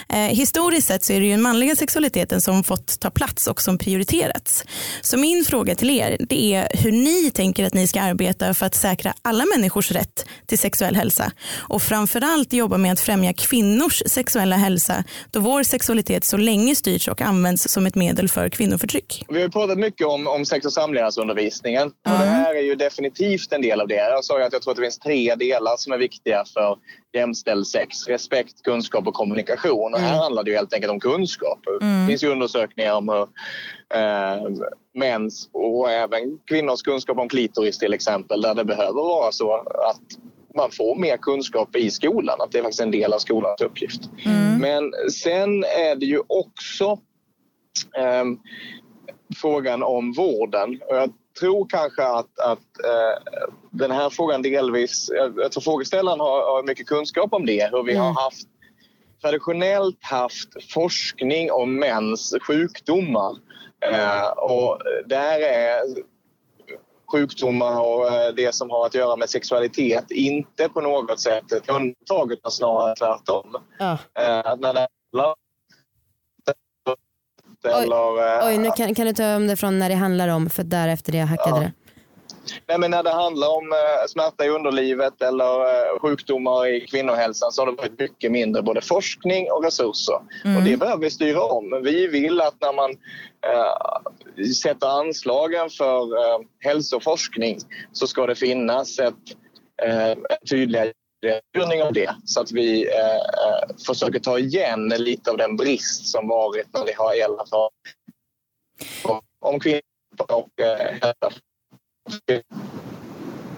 Eh, 0.08 0.18
historiskt 0.18 0.88
sett 0.88 1.04
så 1.04 1.12
är 1.12 1.20
det 1.20 1.26
ju 1.26 1.32
den 1.32 1.42
manliga 1.42 1.76
sexualiteten 1.76 2.40
som 2.40 2.64
fått 2.64 3.00
ta 3.00 3.10
plats 3.10 3.46
och 3.46 3.62
som 3.62 3.78
prioriterats. 3.78 4.64
Så 5.02 5.18
min 5.18 5.44
fråga 5.44 5.74
till 5.74 5.90
er 5.90 6.16
det 6.20 6.54
är 6.54 6.68
hur 6.74 6.92
ni 6.92 7.30
tänker 7.30 7.64
att 7.64 7.74
ni 7.74 7.86
ska 7.86 8.00
arbeta 8.00 8.54
för 8.54 8.66
att 8.66 8.74
säkra 8.74 9.14
alla 9.22 9.44
människors 9.56 9.90
rätt 9.90 10.26
till 10.46 10.58
sexuell 10.58 10.96
hälsa 10.96 11.32
och 11.56 11.82
framförallt 11.82 12.52
jobba 12.52 12.76
med 12.76 12.92
att 12.92 13.00
främja 13.00 13.32
kvinnors 13.32 14.02
sexuella 14.06 14.56
hälsa 14.56 15.04
då 15.30 15.40
vår 15.40 15.62
sexualitet 15.62 16.24
så 16.24 16.36
länge 16.36 16.74
styrts 16.74 17.08
och 17.08 17.20
används 17.20 17.68
som 17.68 17.86
ett 17.86 17.94
medel 17.94 18.28
för 18.28 18.48
kvinnoförtryck. 18.48 19.24
Vi 19.28 19.34
har 19.34 19.42
ju 19.42 19.50
pratat 19.50 19.78
mycket 19.78 20.06
om, 20.06 20.26
om 20.26 20.44
sex 20.44 20.66
och 20.66 20.72
samlevnadsundervisningen. 20.72 21.86
Och 21.86 21.92
det 22.04 22.26
här 22.26 22.54
är 22.54 22.62
ju 22.62 22.74
definitivt 22.74 23.52
en 23.52 23.62
del 23.62 23.80
av 23.80 23.88
det. 23.88 23.94
Jag 23.94 24.24
sa 24.24 24.38
ju 24.38 24.44
att 24.44 24.52
jag 24.52 24.62
tror 24.62 24.72
att 24.72 24.76
det 24.76 24.82
finns 24.82 24.98
tre 24.98 25.34
delar 25.34 25.76
som 25.76 25.92
är 25.92 25.98
viktiga 25.98 26.44
för 26.54 26.76
jämställd 27.12 27.66
sex. 27.66 28.08
Respekt, 28.08 28.62
kunskap 28.62 29.06
och 29.06 29.14
kommunikation. 29.14 29.94
Och 29.94 30.00
här 30.00 30.18
handlar 30.18 30.44
det 30.44 30.50
ju 30.50 30.56
helt 30.56 30.74
enkelt 30.74 30.90
om 30.90 31.00
kunskap. 31.00 31.58
Det 31.80 32.06
finns 32.06 32.24
ju 32.24 32.28
undersökningar 32.28 32.94
om 32.94 33.08
hur 33.08 33.22
eh, 34.00 34.66
mäns 34.94 35.50
och 35.52 35.90
även 35.90 36.38
kvinnors 36.46 36.82
kunskap 36.82 37.18
om 37.18 37.28
klitoris 37.28 37.78
till 37.78 37.94
exempel 37.94 38.40
där 38.40 38.54
det 38.54 38.64
behöver 38.64 39.02
vara 39.02 39.32
så 39.32 39.54
att 39.54 40.02
man 40.54 40.70
får 40.70 40.96
mer 40.96 41.16
kunskap 41.16 41.76
i 41.76 41.90
skolan. 41.90 42.40
Att 42.40 42.52
det 42.52 42.58
är 42.58 42.62
faktiskt 42.62 42.80
en 42.80 42.90
del 42.90 43.12
av 43.12 43.18
skolans 43.18 43.60
uppgift. 43.60 44.00
Men 44.60 44.92
sen 45.12 45.64
är 45.64 45.96
det 45.96 46.06
ju 46.06 46.20
också 46.26 46.98
ehm, 47.98 48.38
frågan 49.36 49.82
om 49.82 50.12
vården. 50.12 50.80
Och 50.88 50.96
jag 50.96 51.12
tror 51.38 51.66
kanske 51.68 52.02
att, 52.02 52.38
att 52.38 52.84
eh, 52.84 53.42
den 53.70 53.90
här 53.90 54.10
frågan 54.10 54.42
delvis... 54.42 55.10
Jag, 55.36 55.52
tror 55.52 55.60
frågeställaren 55.60 56.20
har, 56.20 56.54
har 56.54 56.62
mycket 56.62 56.86
kunskap 56.86 57.32
om 57.32 57.46
det. 57.46 57.70
Hur 57.72 57.82
vi 57.82 57.94
har 57.94 58.22
haft 58.22 58.48
traditionellt 59.22 60.04
haft 60.04 60.72
forskning 60.72 61.52
om 61.52 61.76
mäns 61.78 62.34
sjukdomar. 62.46 63.36
Eh, 63.92 64.28
och 64.28 64.78
där 65.06 65.40
är 65.40 65.80
sjukdomar 67.12 67.80
och 67.80 68.06
eh, 68.06 68.34
det 68.34 68.54
som 68.54 68.70
har 68.70 68.86
att 68.86 68.94
göra 68.94 69.16
med 69.16 69.30
sexualitet 69.30 70.10
inte 70.10 70.68
på 70.68 70.80
något 70.80 71.20
sätt 71.20 71.52
ett 71.52 71.68
undantag 71.68 72.32
utan 72.32 72.50
snarare 72.50 72.94
tvärtom. 72.94 73.56
ja. 73.78 73.92
Eh, 73.92 74.56
när 74.58 74.74
det 74.74 74.88
handlar 75.12 75.34
eller, 77.64 78.38
eh, 78.40 78.46
Oj, 78.48 78.58
nu 78.58 78.70
kan, 78.76 78.94
kan 78.94 79.06
du 79.06 79.12
ta 79.12 79.36
om 79.36 79.46
det 79.46 79.56
från 79.56 79.78
när 79.78 79.88
det 79.88 79.94
handlar 79.94 80.28
om 80.28 80.50
för 80.50 80.62
därefter 80.62 81.12
det 81.12 81.18
hackade 81.20 81.56
Ja. 81.56 81.60
det. 81.62 81.72
Nej, 82.68 82.78
men 82.78 82.90
när 82.90 83.02
det 83.02 83.10
handlar 83.10 83.48
om 83.48 83.72
eh, 83.72 84.06
smärta 84.08 84.44
i 84.44 84.48
underlivet 84.48 85.22
eller 85.22 85.60
eh, 85.94 85.98
sjukdomar 86.00 86.66
i 86.66 86.80
kvinnohälsan 86.80 87.52
så 87.52 87.62
har 87.62 87.66
det 87.66 87.76
varit 87.76 87.98
mycket 87.98 88.32
mindre 88.32 88.62
både 88.62 88.80
forskning 88.80 89.50
och 89.50 89.64
resurser. 89.64 90.14
Och 90.56 90.62
det 90.64 90.76
behöver 90.76 91.02
vi 91.02 91.10
styra 91.10 91.42
om. 91.42 91.80
Vi 91.84 92.06
vill 92.06 92.40
att 92.40 92.54
när 92.60 92.72
man 92.72 92.90
eh, 92.90 94.50
sätter 94.62 94.86
anslagen 95.00 95.70
för 95.70 96.00
eh, 96.16 96.38
hälsoforskning 96.60 97.58
så 97.92 98.06
ska 98.06 98.26
det 98.26 98.34
finnas 98.34 98.98
ett 98.98 99.14
eh, 99.82 100.18
tydligare 100.50 100.92
styrning 101.48 101.82
av 101.82 101.92
det 101.92 102.14
så 102.24 102.40
att 102.40 102.52
vi 102.52 102.88
eh, 102.88 103.16
eh, 103.16 103.76
försöker 103.86 104.18
ta 104.18 104.38
igen 104.38 104.88
lite 104.88 105.30
av 105.30 105.36
den 105.36 105.56
brist 105.56 106.06
som 106.06 106.28
varit 106.28 106.66
när 106.74 106.86
det 106.86 106.94
har 106.96 107.14
gällt 107.14 107.40
om 109.40 109.60
kvinnor 109.60 109.80
och 110.28 110.60
eh, 110.60 110.78
hälsa. 111.02 111.32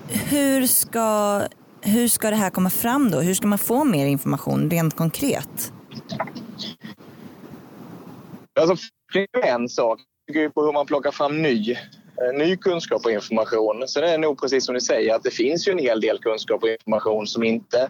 Hur 0.08 0.66
ska, 0.66 1.42
hur 1.80 2.08
ska 2.08 2.30
det 2.30 2.36
här 2.36 2.50
komma 2.50 2.70
fram 2.70 3.10
då? 3.10 3.20
Hur 3.20 3.34
ska 3.34 3.46
man 3.46 3.58
få 3.58 3.84
mer 3.84 4.06
information 4.06 4.70
rent 4.70 4.96
konkret? 4.96 5.72
Alltså, 8.60 8.76
det 9.12 9.26
är 9.32 9.54
en 9.54 9.68
sak. 9.68 10.00
Det 10.26 10.38
ju 10.38 10.50
på 10.50 10.62
hur 10.62 10.72
man 10.72 10.86
plockar 10.86 11.10
fram 11.10 11.42
ny, 11.42 11.72
eh, 11.72 11.78
ny 12.34 12.56
kunskap 12.56 13.04
och 13.04 13.12
information. 13.12 13.88
Så 13.88 14.00
det 14.00 14.10
är 14.10 14.18
nog 14.18 14.40
precis 14.40 14.66
som 14.66 14.74
ni 14.74 14.80
säger 14.80 15.14
att 15.14 15.22
det 15.22 15.30
finns 15.30 15.68
ju 15.68 15.72
en 15.72 15.78
hel 15.78 16.00
del 16.00 16.18
kunskap 16.18 16.62
och 16.62 16.68
information 16.68 17.26
som 17.26 17.42
inte 17.42 17.88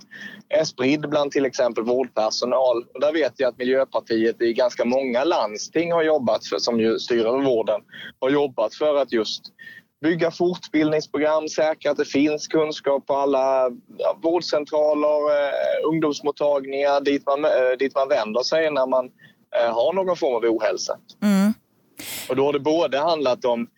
är 0.49 0.65
spridd 0.65 1.09
bland 1.09 1.33
till 1.33 1.45
exempel 1.45 1.85
vårdpersonal. 1.85 2.85
Och 2.95 3.01
där 3.01 3.13
vet 3.13 3.33
jag 3.37 3.49
att 3.49 3.59
Miljöpartiet 3.59 4.43
i 4.43 4.53
ganska 4.53 4.85
många 4.85 5.25
landsting 5.25 5.93
har 5.93 6.03
jobbat, 6.03 6.47
för, 6.47 6.59
som 6.59 6.81
ju 6.81 6.99
styr 6.99 7.27
över 7.27 7.43
vården, 7.43 7.81
har 8.21 8.31
jobbat 8.31 8.75
för 8.75 8.97
att 8.97 9.13
just 9.13 9.43
bygga 10.03 10.31
fortbildningsprogram, 10.31 11.49
säkra 11.49 11.91
att 11.91 11.97
det 11.97 12.05
finns 12.05 12.49
kunskap 12.49 13.07
på 13.07 13.15
alla 13.15 13.71
vårdcentraler, 14.23 15.31
eh, 15.31 15.89
ungdomsmottagningar 15.89 17.01
dit 17.01 17.27
man, 17.27 17.45
eh, 17.45 17.51
dit 17.79 17.95
man 17.95 18.09
vänder 18.09 18.43
sig 18.43 18.71
när 18.71 18.87
man 18.87 19.11
eh, 19.57 19.75
har 19.75 19.93
någon 19.93 20.17
form 20.17 20.35
av 20.35 20.45
ohälsa. 20.45 20.99
Mm. 21.23 21.53
Och 22.29 22.37
då 22.37 22.45
har 22.45 22.53
det 22.53 22.61
både 22.61 22.99
handlat 22.99 23.45
om 23.45 23.69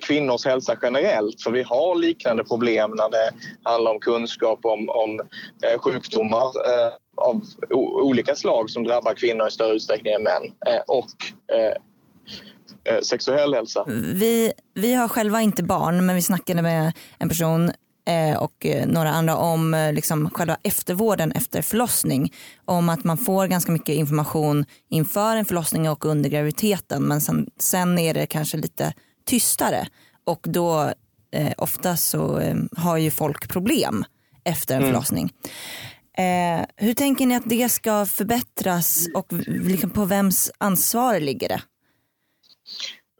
kvinnors 0.00 0.44
hälsa 0.44 0.76
generellt, 0.82 1.42
för 1.42 1.50
vi 1.50 1.62
har 1.62 1.94
liknande 1.94 2.44
problem 2.44 2.90
när 2.90 3.10
det 3.10 3.30
handlar 3.62 3.90
om 3.90 4.00
kunskap 4.00 4.60
om, 4.62 4.88
om 4.88 5.20
eh, 5.64 5.80
sjukdomar 5.80 6.46
eh, 6.46 6.92
av 7.16 7.42
o- 7.70 8.00
olika 8.00 8.34
slag 8.34 8.70
som 8.70 8.84
drabbar 8.84 9.14
kvinnor 9.14 9.48
i 9.48 9.50
större 9.50 9.74
utsträckning 9.74 10.12
än 10.12 10.22
män 10.22 10.42
eh, 10.42 10.82
och 10.86 11.10
eh, 11.56 12.94
eh 12.94 13.00
sexuell 13.00 13.54
hälsa. 13.54 13.84
Vi, 14.14 14.52
vi 14.74 14.94
har 14.94 15.08
själva 15.08 15.40
inte 15.40 15.62
barn 15.62 16.06
men 16.06 16.14
vi 16.14 16.22
snackade 16.22 16.62
med 16.62 16.92
en 17.18 17.28
person 17.28 17.72
eh, 18.08 18.42
och 18.42 18.66
eh, 18.66 18.86
några 18.86 19.10
andra 19.10 19.36
om 19.36 19.90
liksom 19.94 20.30
själva 20.30 20.56
eftervården 20.62 21.32
efter 21.32 21.62
förlossning. 21.62 22.32
Om 22.64 22.88
att 22.88 23.04
man 23.04 23.18
får 23.18 23.46
ganska 23.46 23.72
mycket 23.72 23.94
information 23.94 24.64
inför 24.90 25.36
en 25.36 25.44
förlossning 25.44 25.90
och 25.90 26.04
under 26.04 26.30
graviditeten 26.30 27.02
men 27.02 27.20
sen, 27.20 27.50
sen 27.58 27.98
är 27.98 28.14
det 28.14 28.26
kanske 28.26 28.56
lite 28.56 28.94
tystare 29.24 29.86
och 30.24 30.40
då 30.42 30.92
eh, 31.32 31.52
ofta 31.58 31.96
så 31.96 32.38
eh, 32.38 32.56
har 32.76 32.96
ju 32.96 33.10
folk 33.10 33.48
problem 33.48 34.04
efter 34.44 34.76
en 34.76 34.82
förlossning. 34.82 35.32
Eh, 36.18 36.66
hur 36.76 36.94
tänker 36.94 37.26
ni 37.26 37.36
att 37.36 37.42
det 37.46 37.68
ska 37.68 38.06
förbättras 38.06 39.06
och 39.14 39.32
liksom 39.46 39.90
på 39.90 40.04
vems 40.04 40.52
ansvar 40.58 41.20
ligger 41.20 41.48
det? 41.48 41.62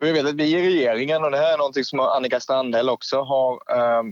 Vi 0.01 0.13
vet 0.13 0.27
att 0.27 0.35
vi 0.35 0.45
i 0.45 0.63
regeringen, 0.63 1.25
och 1.25 1.31
det 1.31 1.37
här 1.37 1.53
är 1.53 1.59
någonting 1.59 1.85
som 1.85 2.01
Annika 2.01 2.41
Strandhäll 2.41 2.89
också 2.89 3.23
har 3.23 3.53
eh, 3.53 4.03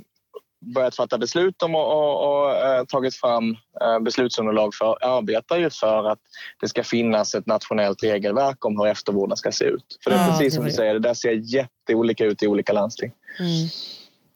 börjat 0.74 0.96
fatta 0.96 1.18
beslut 1.18 1.62
om 1.62 1.74
och, 1.74 1.92
och, 1.92 2.80
och 2.80 2.88
tagit 2.88 3.14
fram 3.16 3.56
eh, 3.80 3.98
beslutsunderlag 4.00 4.74
för, 4.74 5.04
arbetar 5.18 5.56
ju 5.58 5.70
för 5.70 6.10
att 6.12 6.18
det 6.60 6.68
ska 6.68 6.84
finnas 6.84 7.34
ett 7.34 7.46
nationellt 7.46 8.02
regelverk 8.02 8.64
om 8.64 8.78
hur 8.78 8.86
eftervården 8.86 9.36
ska 9.36 9.52
se 9.52 9.64
ut. 9.64 9.98
För 10.04 10.10
det 10.10 10.16
är 10.16 10.20
Ja, 10.20 10.30
precis 10.30 10.52
det 10.52 10.56
som 10.56 10.64
du 10.64 10.70
säger, 10.72 10.94
det 10.94 11.00
där 11.00 11.14
ser 11.14 11.54
jätteolika 11.54 12.24
ut 12.24 12.42
i 12.42 12.46
olika 12.46 12.72
landsting. 12.72 13.12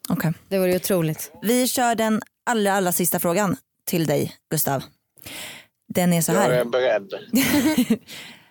Okej. 0.09 0.33
Det 0.49 0.59
vore 0.59 0.69
ju 0.69 0.75
otroligt. 0.75 1.31
Vi 1.41 1.67
kör 1.67 1.95
den 1.95 2.21
allra, 2.45 2.73
allra 2.73 2.91
sista 2.91 3.19
frågan 3.19 3.57
till 3.85 4.05
dig 4.05 4.35
Gustav. 4.51 4.83
Den 5.87 6.13
är 6.13 6.21
så 6.21 6.31
Jag 6.31 6.45
är 6.45 6.51
här. 6.51 6.65
beredd. 6.65 7.13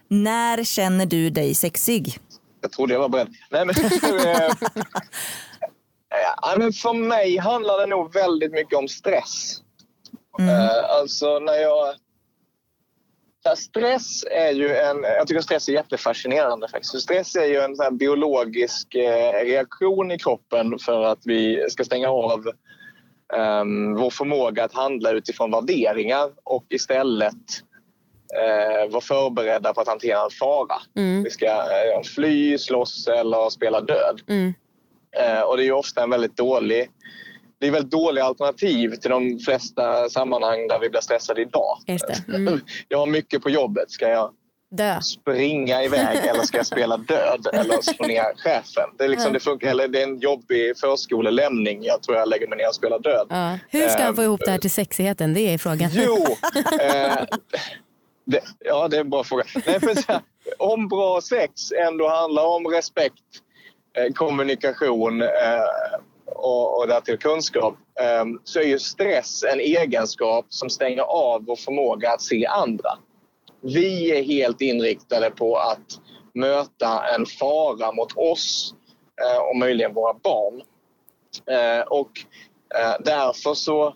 När 0.08 0.64
känner 0.64 1.06
du 1.06 1.30
dig 1.30 1.54
sexig? 1.54 2.18
Jag 2.60 2.72
trodde 2.72 2.92
jag 2.92 3.00
var 3.00 3.08
beredd. 3.08 3.28
Nej, 3.50 3.64
men, 3.66 3.74
ja, 6.42 6.54
men 6.58 6.72
för 6.72 6.92
mig 6.92 7.38
handlar 7.38 7.78
det 7.78 7.86
nog 7.86 8.14
väldigt 8.14 8.52
mycket 8.52 8.78
om 8.78 8.88
stress. 8.88 9.60
Eh, 10.40 10.90
alltså 10.98 11.38
när 11.38 11.54
jag... 11.54 11.94
Ja, 13.44 13.56
stress 13.56 14.24
är 14.30 14.52
ju 14.52 14.76
en... 14.76 15.02
Jag 15.02 15.26
tycker 15.26 15.40
stress 15.40 15.68
är 15.68 15.72
jättefascinerande 15.72 16.68
faktiskt. 16.68 17.00
Stress 17.00 17.36
är 17.36 17.44
ju 17.44 17.60
en 17.60 17.76
sån 17.76 17.96
biologisk 17.96 18.94
eh, 18.94 19.44
reaktion 19.44 20.10
i 20.10 20.18
kroppen 20.18 20.78
för 20.78 21.04
att 21.04 21.20
vi 21.24 21.66
ska 21.70 21.84
stänga 21.84 22.08
av 22.08 22.50
ehm, 23.34 23.94
vår 23.94 24.10
förmåga 24.10 24.64
att 24.64 24.72
handla 24.74 25.10
utifrån 25.10 25.50
värderingar 25.50 26.30
och 26.44 26.64
istället 26.68 27.34
eh, 28.34 28.90
vara 28.90 29.00
förberedda 29.00 29.74
på 29.74 29.80
att 29.80 29.88
hantera 29.88 30.24
en 30.24 30.30
fara. 30.30 30.76
Vi 31.24 31.30
ska 31.30 31.46
eh, 31.46 32.02
fly, 32.14 32.58
slåss 32.58 33.08
eller 33.08 33.50
spela 33.50 33.80
död. 33.80 34.20
Mm. 34.28 34.54
Eh, 35.20 35.40
och 35.40 35.56
det 35.56 35.62
är 35.62 35.66
ju 35.66 35.72
ofta 35.72 36.02
en 36.02 36.10
väldigt 36.10 36.36
dålig 36.36 36.90
det 37.64 37.68
är 37.68 37.72
väldigt 37.72 37.90
dåliga 37.90 38.24
alternativ 38.24 38.96
till 38.96 39.10
de 39.10 39.38
flesta 39.38 40.08
sammanhang 40.08 40.68
där 40.68 40.78
vi 40.78 40.90
blir 40.90 41.00
stressade 41.00 41.42
idag. 41.42 41.78
Mm. 42.34 42.60
Jag 42.88 42.98
har 42.98 43.06
mycket 43.06 43.42
på 43.42 43.50
jobbet. 43.50 43.90
Ska 43.90 44.08
jag 44.08 44.30
Dö. 44.70 45.00
springa 45.00 45.82
iväg 45.82 46.16
eller 46.24 46.42
ska 46.42 46.56
jag 46.56 46.66
spela 46.66 46.96
död 46.96 47.46
eller 47.52 47.82
slå 47.82 48.06
ner 48.06 48.36
chefen? 48.36 48.90
Det 48.98 49.04
är, 49.04 49.08
liksom, 49.08 49.32
det 49.32 49.40
funkar, 49.40 49.68
eller 49.68 49.88
det 49.88 50.02
är 50.02 50.06
en 50.06 50.18
jobbig 50.18 50.78
förskolelämning. 50.78 51.82
Jag 51.82 52.02
tror 52.02 52.16
jag 52.16 52.28
lägger 52.28 52.48
mig 52.48 52.58
ner 52.58 52.68
och 52.68 52.74
spelar 52.74 52.98
död. 52.98 53.26
Ja. 53.30 53.58
Hur 53.68 53.88
ska 53.88 54.02
han 54.02 54.16
få 54.16 54.22
ihop 54.22 54.40
det 54.44 54.50
här 54.50 54.58
till 54.58 54.70
sexigheten? 54.70 55.34
Det 55.34 55.40
är 55.40 55.58
frågan. 55.58 55.90
Jo, 55.92 56.16
eh, 56.80 57.24
det, 58.24 58.40
ja 58.64 58.88
det 58.88 58.96
är 58.96 59.00
en 59.00 59.10
bra 59.10 59.24
fråga. 59.24 59.44
Nej, 59.66 59.80
för 59.80 59.94
om 60.58 60.88
bra 60.88 61.20
sex 61.20 61.52
ändå 61.86 62.08
handlar 62.08 62.46
om 62.46 62.66
respekt, 62.66 63.43
kommunikation 64.14 65.22
eh, 65.22 65.28
och, 66.26 66.78
och 66.78 66.88
därtill 66.88 67.18
kunskap 67.18 67.74
eh, 68.00 68.24
så 68.44 68.60
är 68.60 68.64
ju 68.64 68.78
stress 68.78 69.44
en 69.52 69.60
egenskap 69.60 70.46
som 70.48 70.70
stänger 70.70 71.02
av 71.02 71.44
vår 71.44 71.56
förmåga 71.56 72.12
att 72.12 72.22
se 72.22 72.46
andra. 72.46 72.90
Vi 73.60 74.18
är 74.18 74.22
helt 74.22 74.60
inriktade 74.60 75.30
på 75.30 75.56
att 75.56 76.00
möta 76.34 77.14
en 77.14 77.26
fara 77.26 77.92
mot 77.92 78.16
oss 78.16 78.74
eh, 79.22 79.42
och 79.42 79.56
möjligen 79.56 79.94
våra 79.94 80.14
barn. 80.14 80.62
Eh, 81.46 81.86
och 81.86 82.10
eh, 82.78 82.94
därför 83.00 83.54
så 83.54 83.86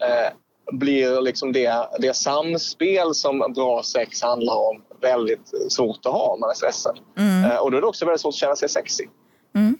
eh, 0.00 0.32
blir 0.72 1.20
liksom 1.20 1.52
det, 1.52 1.88
det 1.98 2.16
samspel 2.16 3.14
som 3.14 3.52
bra 3.54 3.82
sex 3.82 4.22
handlar 4.22 4.54
om 4.54 4.82
väldigt 5.00 5.72
svårt 5.72 6.06
att 6.06 6.12
ha 6.12 6.32
om 6.32 6.40
man 6.40 6.50
är 6.50 6.54
stressad. 6.54 6.98
Eh, 7.44 7.56
och 7.56 7.70
då 7.70 7.76
är 7.76 7.80
det 7.80 7.86
också 7.86 8.04
väldigt 8.04 8.20
svårt 8.20 8.34
att 8.34 8.38
känna 8.38 8.56
sig 8.56 8.68
sexig. 8.68 9.10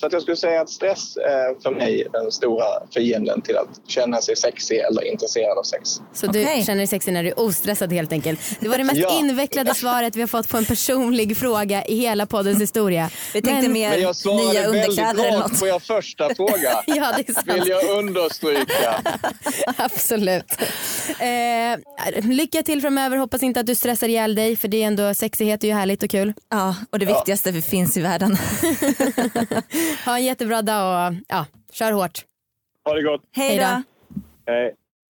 Så 0.00 0.06
att 0.06 0.12
jag 0.12 0.22
skulle 0.22 0.36
säga 0.36 0.60
att 0.60 0.70
stress 0.70 1.16
är 1.16 1.62
för 1.62 1.70
mig 1.70 2.06
den 2.12 2.32
stora 2.32 2.64
fienden 2.94 3.42
till 3.42 3.56
att 3.56 3.68
känna 3.86 4.20
sig 4.22 4.36
sexig 4.36 4.78
eller 4.78 5.04
intresserad 5.12 5.58
av 5.58 5.62
sex. 5.62 6.00
Så 6.12 6.26
du 6.26 6.42
känner 6.42 6.76
dig 6.76 6.86
sexig 6.86 7.12
när 7.12 7.22
du 7.22 7.28
är 7.28 7.40
ostressad 7.40 7.92
helt 7.92 8.12
enkelt. 8.12 8.40
Det 8.60 8.68
var 8.68 8.78
det 8.78 8.84
mest 8.84 9.00
Ja. 9.00 9.18
invecklade 9.18 9.74
svaret 9.74 10.16
vi 10.16 10.20
har 10.20 10.28
fått 10.28 10.48
på 10.48 10.56
en 10.56 10.64
personlig 10.64 11.36
fråga 11.36 11.84
i 11.84 11.96
hela 11.96 12.26
poddens 12.26 12.60
historia. 12.62 13.10
Vi 13.34 13.42
tänkte 13.42 13.62
Men- 13.62 13.72
mer 13.72 13.90
Men 13.90 14.00
jag 14.00 14.06
nya 14.08 14.14
svarade 14.14 14.52
väldigt 14.60 14.88
underkläder 14.88 15.24
rakt 15.38 15.50
något. 15.50 15.60
på 15.60 15.66
er 15.66 15.78
första 15.78 16.34
fråga. 16.36 16.82
Ja 16.86 17.12
det 17.16 17.28
är 17.28 17.32
sant. 17.32 17.46
Vill 17.54 17.68
jag 17.68 17.98
understryka. 17.98 19.02
Absolut. 19.76 20.52
Eh, 21.18 22.20
lycka 22.22 22.62
till 22.62 22.80
framöver. 22.80 23.16
Hoppas 23.16 23.42
inte 23.42 23.60
att 23.60 23.66
du 23.66 23.74
stressar 23.74 24.08
ihjäl 24.08 24.34
dig 24.34 24.56
för 24.56 24.68
det 24.68 24.82
är 24.82 24.86
ändå 24.86 25.14
sexighet 25.14 25.64
är 25.64 25.68
ju 25.68 25.74
härligt 25.74 26.02
och 26.02 26.10
kul. 26.10 26.32
Ja, 26.50 26.74
och 26.90 26.98
det 26.98 27.06
viktigaste 27.06 27.50
vi 27.50 27.62
finns 27.62 27.96
i 27.96 28.00
världen. 28.00 28.36
Ha 30.04 30.16
en 30.16 30.24
jättebra 30.24 30.62
dag 30.62 31.12
och 31.12 31.14
ja, 31.28 31.46
kör 31.72 31.92
hårt. 31.92 32.24
Ha 32.84 32.94
det 32.94 33.02
gott. 33.02 33.22
Hej 33.32 33.58
då. 33.58 33.82
Hej. 34.52 34.74